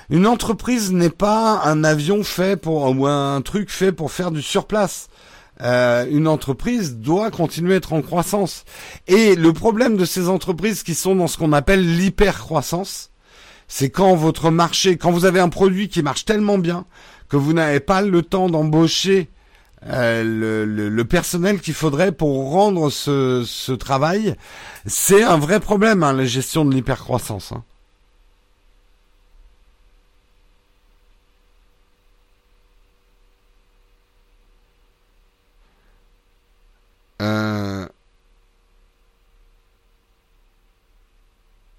[0.09, 4.41] une entreprise n'est pas un avion fait pour ou un truc fait pour faire du
[4.41, 5.09] surplace.
[5.63, 8.65] Euh, une entreprise doit continuer à être en croissance.
[9.07, 13.11] Et le problème de ces entreprises qui sont dans ce qu'on appelle l'hyper-croissance,
[13.67, 16.85] c'est quand votre marché, quand vous avez un produit qui marche tellement bien
[17.29, 19.29] que vous n'avez pas le temps d'embaucher
[19.87, 24.35] euh, le, personnel qu'il faudrait pour rendre ce, travail,
[24.85, 27.51] c'est un vrai problème, hein, la gestion de l'hypercroissance.
[27.51, 27.63] Hein.
[37.23, 37.87] Euh,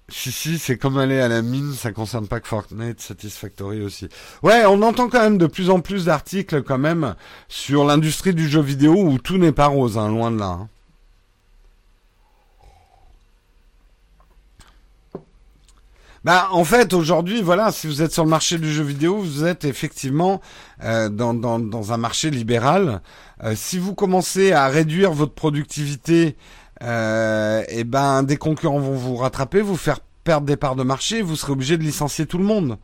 [0.07, 4.07] Si, si, c'est comme aller à la mine, ça concerne pas que Fortnite, Satisfactory aussi.
[4.43, 7.15] Ouais, on entend quand même de plus en plus d'articles quand même
[7.47, 10.45] sur l'industrie du jeu vidéo où tout n'est pas rose, hein, loin de là.
[10.45, 10.69] Hein.
[16.25, 19.45] Bah, en fait, aujourd'hui, voilà, si vous êtes sur le marché du jeu vidéo, vous
[19.45, 20.41] êtes effectivement
[20.83, 23.03] euh, dans, un marché libéral.
[23.43, 26.37] Euh, si vous commencez à réduire votre productivité
[26.83, 31.21] euh, et ben des concurrents vont vous rattraper, vous faire perdre des parts de marché,
[31.21, 32.77] vous serez obligé de licencier tout le monde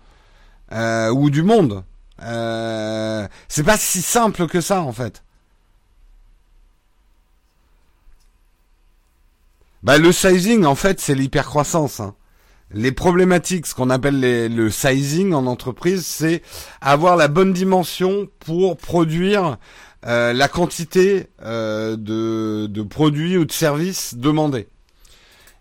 [0.74, 1.84] euh, ou du monde.
[2.20, 5.24] C'est pas si simple que ça en fait.
[9.82, 11.99] Bah le sizing en fait c'est l'hypercroissance.
[11.99, 12.14] Hein.
[12.74, 16.41] Les problématiques, ce qu'on appelle le sizing en entreprise, c'est
[16.80, 19.58] avoir la bonne dimension pour produire
[20.06, 24.68] euh, la quantité euh, de, de, produits ou de services demandés.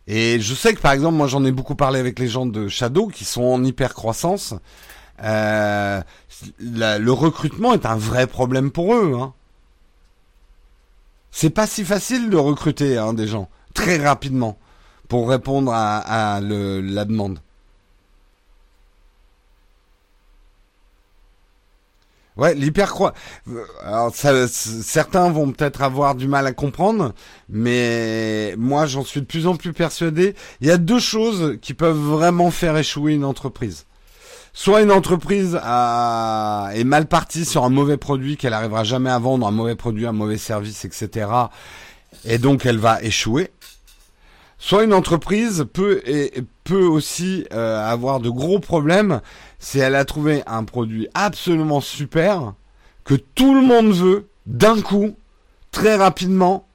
[0.06, 2.66] Et je sais que par exemple, moi j'en ai beaucoup parlé avec les gens de
[2.68, 4.54] Shadow qui sont en hyper croissance.
[5.22, 6.00] Euh,
[6.58, 9.14] le recrutement est un vrai problème pour eux.
[9.20, 9.34] Hein.
[11.30, 14.58] C'est pas si facile de recruter hein, des gens très rapidement
[15.08, 17.40] pour répondre à, à le, la demande.
[22.36, 23.18] Ouais, l'hypercroissance.
[23.84, 27.12] Alors, ça, certains vont peut-être avoir du mal à comprendre,
[27.48, 30.34] mais moi, j'en suis de plus en plus persuadé.
[30.60, 33.86] Il y a deux choses qui peuvent vraiment faire échouer une entreprise.
[34.52, 39.46] Soit une entreprise est mal partie sur un mauvais produit qu'elle arrivera jamais à vendre,
[39.46, 41.28] un mauvais produit, un mauvais service, etc.
[42.24, 43.50] Et donc, elle va échouer.
[44.62, 49.22] Soit une entreprise peut et peut aussi euh, avoir de gros problèmes
[49.58, 52.52] si elle a trouvé un produit absolument super
[53.02, 55.16] que tout le monde veut d'un coup,
[55.72, 56.66] très rapidement,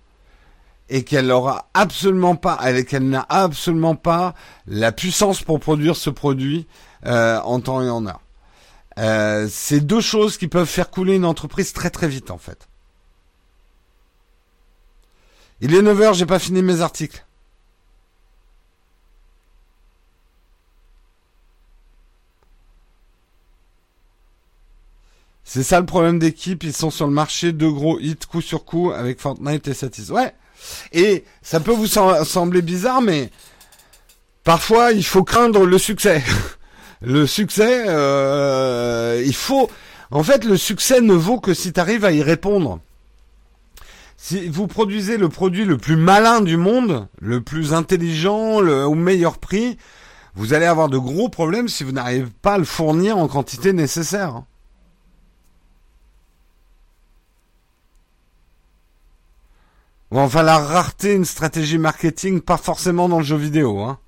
[0.90, 4.34] et qu'elle aura absolument pas, qu'elle n'a absolument pas
[4.66, 6.66] la puissance pour produire ce produit
[7.06, 8.22] euh, en temps et en heure.
[8.98, 12.68] Euh, c'est deux choses qui peuvent faire couler une entreprise très très vite en fait.
[15.62, 17.26] Il est 9h, j'ai pas fini mes articles.
[25.48, 26.64] C'est ça le problème d'équipe.
[26.64, 30.10] Ils sont sur le marché de gros hits coup sur coup avec Fortnite et Satis.
[30.10, 30.34] Ouais.
[30.92, 33.30] Et ça peut vous sembler bizarre, mais
[34.44, 36.24] parfois il faut craindre le succès.
[37.02, 39.70] le succès, euh, il faut.
[40.10, 42.80] En fait, le succès ne vaut que si tu arrives à y répondre.
[44.18, 48.96] Si vous produisez le produit le plus malin du monde, le plus intelligent, le, au
[48.96, 49.78] meilleur prix,
[50.34, 53.74] vous allez avoir de gros problèmes si vous n'arrivez pas à le fournir en quantité
[53.74, 54.44] nécessaire.
[60.12, 63.82] Enfin la rareté, une stratégie marketing, pas forcément dans le jeu vidéo.
[63.82, 64.00] Hein.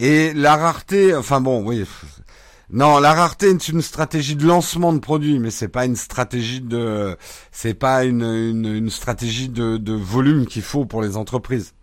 [0.00, 1.84] Et la rareté, enfin bon, oui,
[2.70, 6.60] non, la rareté est une stratégie de lancement de produits, mais c'est pas une stratégie
[6.60, 7.16] de,
[7.52, 11.74] c'est pas une, une, stratégie de volume qu'il faut pour les entreprises.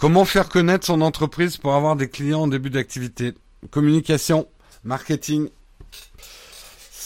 [0.00, 3.34] Comment faire connaître son entreprise pour avoir des clients en début d'activité?
[3.70, 4.46] Communication,
[4.82, 5.50] marketing,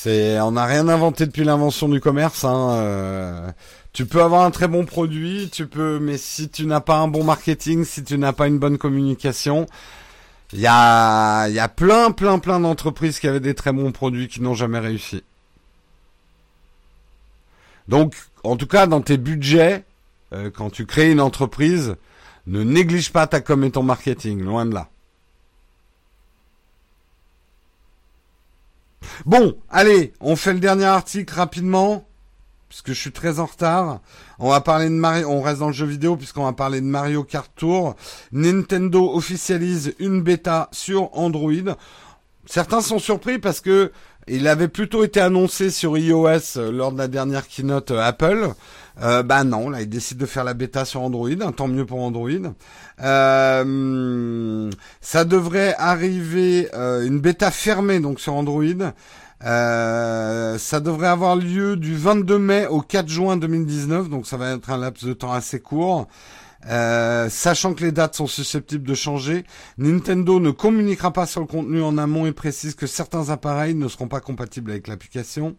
[0.07, 2.45] on n'a rien inventé depuis l'invention du commerce.
[2.45, 3.51] Hein, euh.
[3.93, 7.09] tu peux avoir un très bon produit, tu peux, mais si tu n'as pas un
[7.09, 9.67] bon marketing, si tu n'as pas une bonne communication,
[10.53, 14.29] il y a, y a plein, plein, plein d'entreprises qui avaient des très bons produits
[14.29, 15.25] qui n'ont jamais réussi.
[17.89, 18.15] Donc,
[18.45, 19.83] en tout cas, dans tes budgets,
[20.33, 21.97] euh, quand tu crées une entreprise,
[22.47, 24.89] ne néglige pas ta com et ton marketing, loin de là.
[29.27, 32.07] Bon, allez, on fait le dernier article rapidement,
[32.69, 34.01] puisque je suis très en retard.
[34.39, 36.87] On va parler de Mario, on reste dans le jeu vidéo puisqu'on va parler de
[36.87, 37.95] Mario Kart Tour.
[38.33, 41.77] Nintendo officialise une bêta sur Android.
[42.47, 43.93] Certains sont surpris parce que
[44.27, 48.55] il avait plutôt été annoncé sur iOS euh, lors de la dernière keynote euh, Apple.
[49.03, 51.85] Euh, bah non, là il décide de faire la bêta sur Android, un tant mieux
[51.85, 52.31] pour Android.
[53.03, 54.71] Euh,
[55.01, 58.63] ça devrait arriver une bêta fermée donc sur Android.
[59.41, 64.71] ça devrait avoir lieu du 22 mai au 4 juin 2019, donc ça va être
[64.71, 66.07] un laps de temps assez court.
[66.67, 69.45] Euh, sachant que les dates sont susceptibles de changer,
[69.77, 73.89] Nintendo ne communiquera pas sur le contenu en amont et précise que certains appareils ne
[73.89, 75.57] seront pas compatibles avec l'application.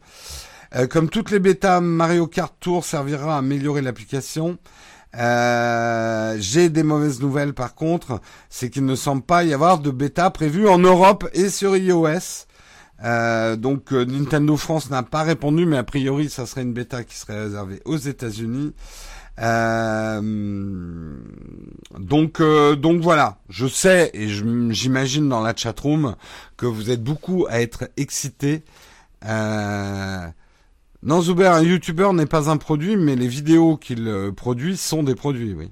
[0.75, 4.57] Euh, comme toutes les bêtas, Mario Kart Tour servira à améliorer l'application.
[5.17, 8.19] Euh, j'ai des mauvaises nouvelles par contre,
[8.49, 12.47] c'est qu'il ne semble pas y avoir de bêta prévue en Europe et sur iOS.
[13.57, 17.43] donc Nintendo France n'a pas répondu, mais a priori ça serait une bêta qui serait
[17.43, 18.73] réservée aux États-Unis.
[19.39, 21.17] Euh,
[21.99, 23.37] donc, euh, donc voilà.
[23.49, 26.15] Je sais et j'imagine dans la chatroom
[26.57, 28.63] que vous êtes beaucoup à être excités.
[29.25, 30.27] Euh,
[31.05, 35.15] non, Zuber, un YouTuber n'est pas un produit, mais les vidéos qu'il produit sont des
[35.15, 35.71] produits, oui.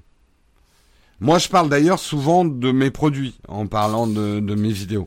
[1.18, 5.06] Moi, je parle d'ailleurs souvent de mes produits en parlant de, mes vidéos.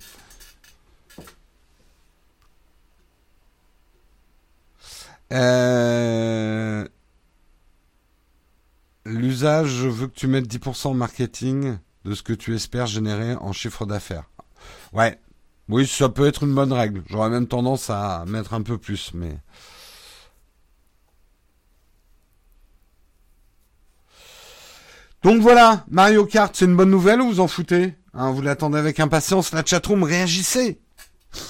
[5.31, 6.85] Euh,
[9.05, 13.35] L'usage, je veux que tu mettes 10% en marketing de ce que tu espères générer
[13.35, 14.29] en chiffre d'affaires.
[14.91, 15.19] Ouais.
[15.69, 17.03] Oui, ça peut être une bonne règle.
[17.07, 19.37] J'aurais même tendance à mettre un peu plus, mais...
[25.23, 28.77] Donc voilà, Mario Kart, c'est une bonne nouvelle ou vous en foutez hein, Vous l'attendez
[28.77, 30.79] avec impatience, la chatroom, réagissez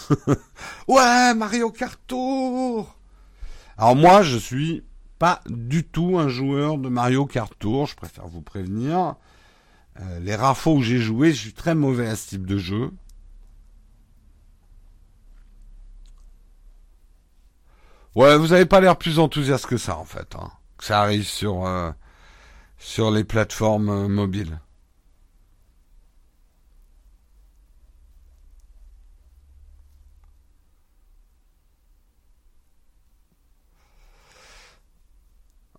[0.87, 2.95] Ouais, Mario Kart Tour
[3.77, 4.83] Alors moi, je suis
[5.19, 9.15] pas du tout un joueur de Mario Kart Tour, je préfère vous prévenir.
[9.99, 12.57] Euh, les rares fois où j'ai joué, je suis très mauvais à ce type de
[12.57, 12.91] jeu.
[18.15, 20.35] Ouais, vous avez pas l'air plus enthousiaste que ça en fait.
[20.35, 21.91] Hein, que ça arrive sur euh,
[22.77, 24.59] sur les plateformes euh, mobiles.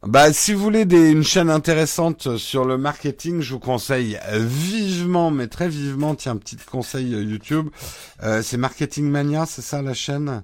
[0.07, 5.49] Bah, si vous voulez une chaîne intéressante sur le marketing, je vous conseille vivement, mais
[5.49, 7.69] très vivement, tiens, petit conseil euh, YouTube,
[8.23, 10.43] euh, c'est Marketing Mania, c'est ça la chaîne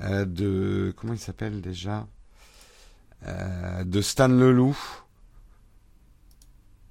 [0.00, 2.06] de comment il s'appelle déjà?
[3.84, 4.76] De Stan Leloup.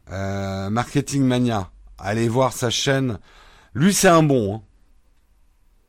[0.10, 1.70] Marketing Mania.
[1.98, 3.20] Allez voir sa chaîne.
[3.74, 4.56] Lui, c'est un bon.
[4.56, 4.62] Hein.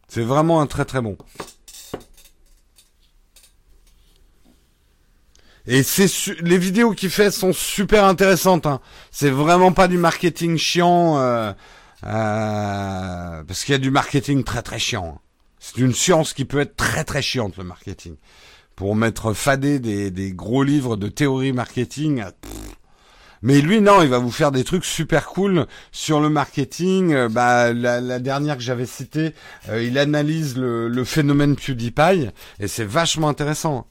[0.09, 1.17] C'est vraiment un très très bon.
[5.67, 6.09] Et c'est
[6.41, 8.67] les vidéos qu'il fait sont super intéressantes.
[8.67, 8.81] Hein.
[9.11, 11.53] C'est vraiment pas du marketing chiant, euh,
[12.05, 15.17] euh, parce qu'il y a du marketing très très chiant.
[15.17, 15.21] Hein.
[15.59, 18.17] C'est une science qui peut être très très chiante le marketing.
[18.77, 22.25] pour mettre fadé des, des gros livres de théorie marketing.
[23.43, 27.13] Mais lui, non, il va vous faire des trucs super cool sur le marketing.
[27.13, 29.35] Euh, bah, la, dernière que j'avais citée,
[29.69, 33.87] euh, il analyse le, le phénomène PewDiePie et c'est vachement intéressant.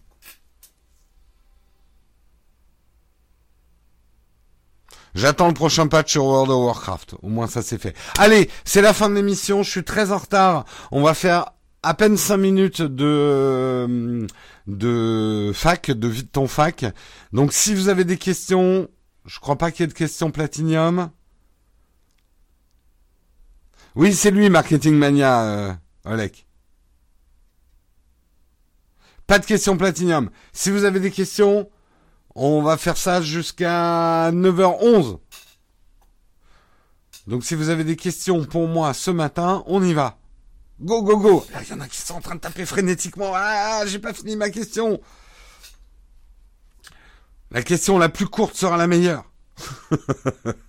[5.17, 7.15] J'attends le prochain patch sur World of Warcraft.
[7.23, 7.95] Au moins ça c'est fait.
[8.19, 9.63] Allez, c'est la fin de l'émission.
[9.63, 10.65] Je suis très en retard.
[10.91, 14.27] On va faire à peine 5 minutes de
[14.67, 16.85] de fac, de vite ton fac.
[17.33, 18.89] Donc si vous avez des questions,
[19.27, 21.11] je crois pas qu'il y ait de questions Platinium.
[23.95, 25.73] Oui, c'est lui, Marketing Mania, euh,
[26.05, 26.47] Olek.
[29.27, 30.29] Pas de questions Platinium.
[30.53, 31.69] Si vous avez des questions,
[32.35, 35.19] on va faire ça jusqu'à 9h11.
[37.27, 40.17] Donc si vous avez des questions pour moi ce matin, on y va.
[40.79, 41.45] Go, go, go.
[41.61, 43.31] Il y en a qui sont en train de taper frénétiquement.
[43.35, 45.01] Ah, j'ai pas fini ma question.
[47.51, 49.25] La question la plus courte sera la meilleure.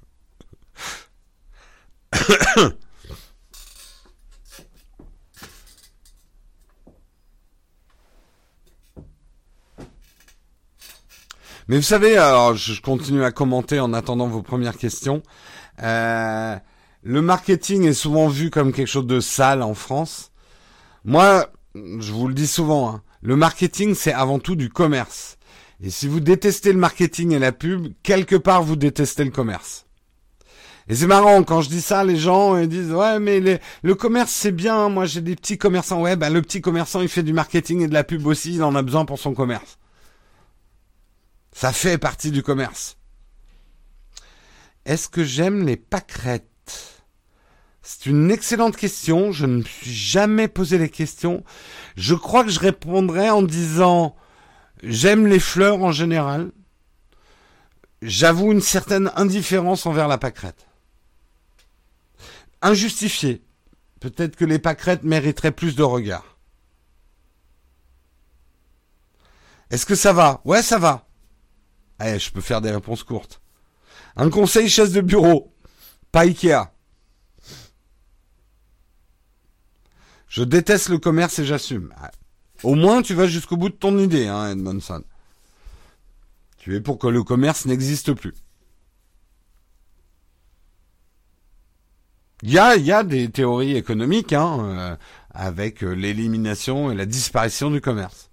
[11.68, 15.22] Mais vous savez, alors je continue à commenter en attendant vos premières questions.
[15.82, 16.56] Euh,
[17.02, 20.32] le marketing est souvent vu comme quelque chose de sale en France.
[21.04, 25.37] Moi, je vous le dis souvent, hein, le marketing c'est avant tout du commerce.
[25.80, 29.86] Et si vous détestez le marketing et la pub, quelque part vous détestez le commerce.
[30.88, 34.32] Et c'est marrant, quand je dis ça, les gens ils disent ouais mais le commerce
[34.32, 36.00] c'est bien, moi j'ai des petits commerçants.
[36.00, 38.62] Ouais, ben le petit commerçant il fait du marketing et de la pub aussi, il
[38.62, 39.78] en a besoin pour son commerce.
[41.52, 42.96] Ça fait partie du commerce.
[44.84, 47.02] Est-ce que j'aime les pâquerettes?
[47.82, 49.32] C'est une excellente question.
[49.32, 51.44] Je ne me suis jamais posé les questions.
[51.96, 54.16] Je crois que je répondrais en disant
[54.82, 56.52] J'aime les fleurs en général.
[58.00, 60.66] J'avoue une certaine indifférence envers la pâquerette.
[62.62, 63.42] Injustifiée.
[64.00, 66.38] Peut-être que les pâquerettes mériteraient plus de regard.
[69.70, 70.40] Est-ce que ça va?
[70.44, 71.08] Ouais, ça va.
[72.02, 73.42] Eh, je peux faire des réponses courtes.
[74.16, 75.52] Un conseil chaise de bureau.
[76.12, 76.70] Pas Ikea.
[80.28, 81.92] Je déteste le commerce et j'assume.
[82.62, 85.04] Au moins, tu vas jusqu'au bout de ton idée, hein, Edmondson.
[86.58, 88.34] Tu es pour que le commerce n'existe plus.
[92.42, 94.96] Il y a, y a des théories économiques hein, euh,
[95.30, 98.30] avec euh, l'élimination et la disparition du commerce.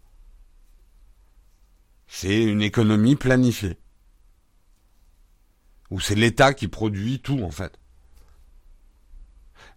[2.08, 3.78] C'est une économie planifiée.
[5.92, 7.78] Ou c'est l'État qui produit tout en fait.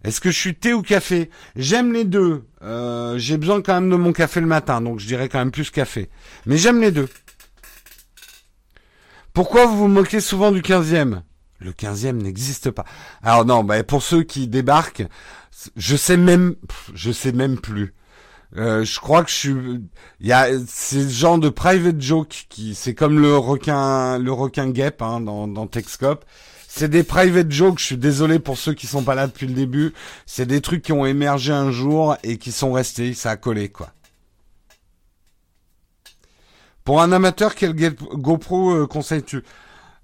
[0.03, 1.29] Est-ce que je suis thé ou café?
[1.55, 2.45] J'aime les deux.
[2.61, 5.51] Euh, j'ai besoin quand même de mon café le matin, donc je dirais quand même
[5.51, 6.09] plus café.
[6.45, 7.09] Mais j'aime les deux.
[9.33, 11.21] Pourquoi vous vous moquez souvent du 15e
[11.59, 12.85] Le 15e n'existe pas.
[13.21, 15.05] Alors non, bah, pour ceux qui débarquent,
[15.75, 16.55] je sais même,
[16.93, 17.93] je sais même plus.
[18.57, 19.55] Euh, je crois que je suis,
[20.19, 24.69] il y a ces genre de private joke qui, c'est comme le requin, le requin
[24.69, 26.25] guêpe hein, dans, dans Texcope.
[26.71, 29.53] C'est des private jokes, je suis désolé pour ceux qui sont pas là depuis le
[29.53, 29.91] début.
[30.27, 33.69] C'est des trucs qui ont émergé un jour et qui sont restés, ça a collé
[33.69, 33.91] quoi.
[36.83, 39.43] Pour un amateur, quel GoPro euh, conseilles-tu?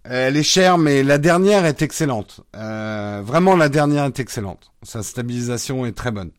[0.04, 2.42] Elle est chère, mais la dernière est excellente.
[2.56, 4.72] Euh, vraiment, la dernière est excellente.
[4.82, 6.32] Sa stabilisation est très bonne.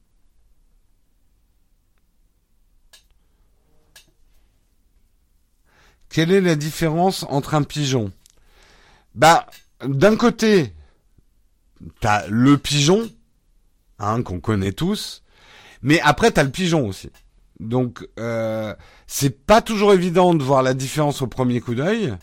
[6.09, 8.11] Quelle est la différence entre un pigeon?
[9.15, 9.47] Bah,
[9.87, 10.73] d'un côté,
[12.01, 13.11] t'as le pigeon,
[13.99, 15.23] hein, qu'on connaît tous,
[15.83, 17.11] mais après t'as le pigeon aussi.
[17.61, 18.75] Donc euh,
[19.07, 22.15] c'est pas toujours évident de voir la différence au premier coup d'œil,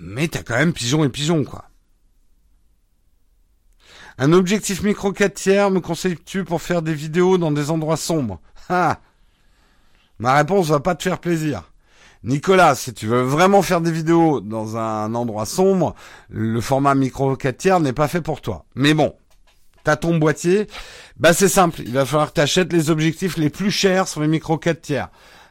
[0.00, 1.66] mais t'as quand même pigeon et pigeon quoi.
[4.16, 8.40] Un objectif micro 4 tiers me conseilles-tu pour faire des vidéos dans des endroits sombres
[8.68, 9.00] Ah
[10.20, 11.73] Ma réponse va pas te faire plaisir.
[12.24, 15.94] Nicolas, si tu veux vraiment faire des vidéos dans un endroit sombre,
[16.30, 18.64] le format micro 4 tiers n'est pas fait pour toi.
[18.74, 19.14] Mais bon,
[19.84, 20.66] t'as ton boîtier,
[21.18, 24.28] bah c'est simple, il va falloir que t'achètes les objectifs les plus chers sur les
[24.28, 25.08] micro 4 tiers.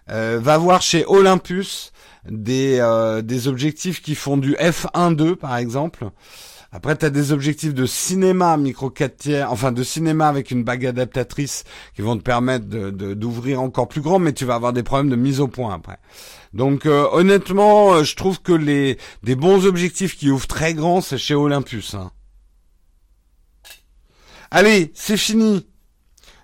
[0.10, 1.94] Euh, va voir chez Olympus
[2.26, 6.10] des, euh, des objectifs qui font du f1.2 par exemple.
[6.76, 10.64] Après, tu as des objectifs de cinéma micro 4 tiers, enfin de cinéma avec une
[10.64, 14.82] bague adaptatrice qui vont te permettre d'ouvrir encore plus grand, mais tu vas avoir des
[14.82, 16.00] problèmes de mise au point après.
[16.54, 21.02] Donc euh, honnêtement, euh, je trouve que les des bons objectifs qui ouvrent très grand,
[21.02, 21.94] c'est chez Olympus.
[21.94, 22.12] Hein.
[24.50, 25.68] Allez, c'est fini.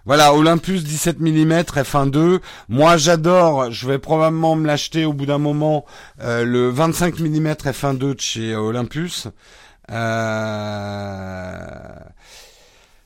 [0.05, 2.39] Voilà, Olympus 17 mm f1.2.
[2.69, 3.69] Moi, j'adore.
[3.71, 5.85] Je vais probablement me l'acheter au bout d'un moment
[6.21, 9.27] euh, le 25 mm f1.2 de chez Olympus.
[9.91, 11.79] Euh...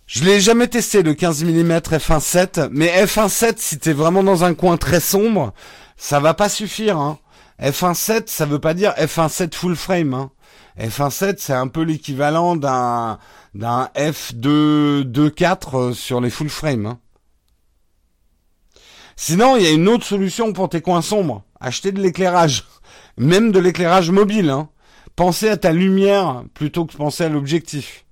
[0.06, 4.54] Je l'ai jamais testé le 15 mm f1.7, mais f1.7 si t'es vraiment dans un
[4.54, 5.54] coin très sombre,
[5.98, 6.98] ça va pas suffire.
[6.98, 7.18] Hein.
[7.62, 10.14] F1.7, ça veut pas dire F1.7 full frame.
[10.14, 10.32] Hein.
[10.80, 13.18] F1.7, c'est un peu l'équivalent d'un
[13.56, 16.86] d'un F2 2.4 euh, sur les full frame.
[16.86, 17.00] Hein.
[19.16, 21.44] Sinon, il y a une autre solution pour tes coins sombres.
[21.60, 22.66] Acheter de l'éclairage,
[23.18, 24.50] même de l'éclairage mobile.
[24.50, 24.70] Hein.
[25.16, 28.06] Pensez à ta lumière plutôt que penser à l'objectif.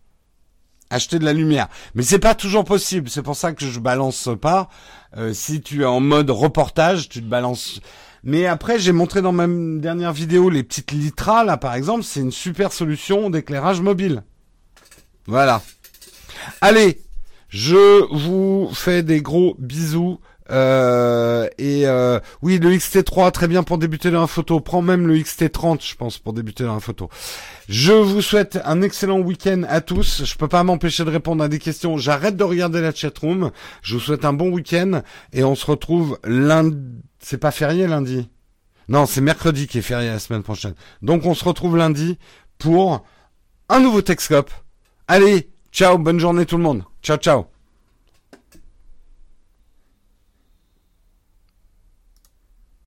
[0.90, 3.10] Acheter de la lumière, mais c'est pas toujours possible.
[3.10, 4.68] C'est pour ça que je balance pas.
[5.16, 7.80] Euh, si tu es en mode reportage, tu te balances
[8.24, 12.20] mais après, j'ai montré dans ma dernière vidéo les petites litras, là, par exemple, c'est
[12.20, 14.24] une super solution d'éclairage mobile.
[15.26, 15.62] Voilà.
[16.62, 17.02] Allez,
[17.50, 20.20] je vous fais des gros bisous.
[20.52, 24.60] Euh, et euh, oui, le XT3, très bien pour débuter dans la photo.
[24.60, 27.10] Prends même le XT30, je pense, pour débuter dans la photo.
[27.70, 30.24] Je vous souhaite un excellent week-end à tous.
[30.26, 31.98] Je peux pas m'empêcher de répondre à des questions.
[31.98, 33.52] J'arrête de regarder la chatroom.
[33.82, 35.02] Je vous souhaite un bon week-end
[35.34, 36.78] et on se retrouve lundi.
[37.20, 38.28] C'est pas férié lundi?
[38.90, 40.74] Non, c'est mercredi qui est férié la semaine prochaine.
[41.02, 42.18] Donc on se retrouve lundi
[42.58, 43.06] pour
[43.70, 44.52] un nouveau Texcope.
[45.08, 46.84] Allez, ciao, bonne journée tout le monde.
[47.02, 47.51] Ciao, ciao.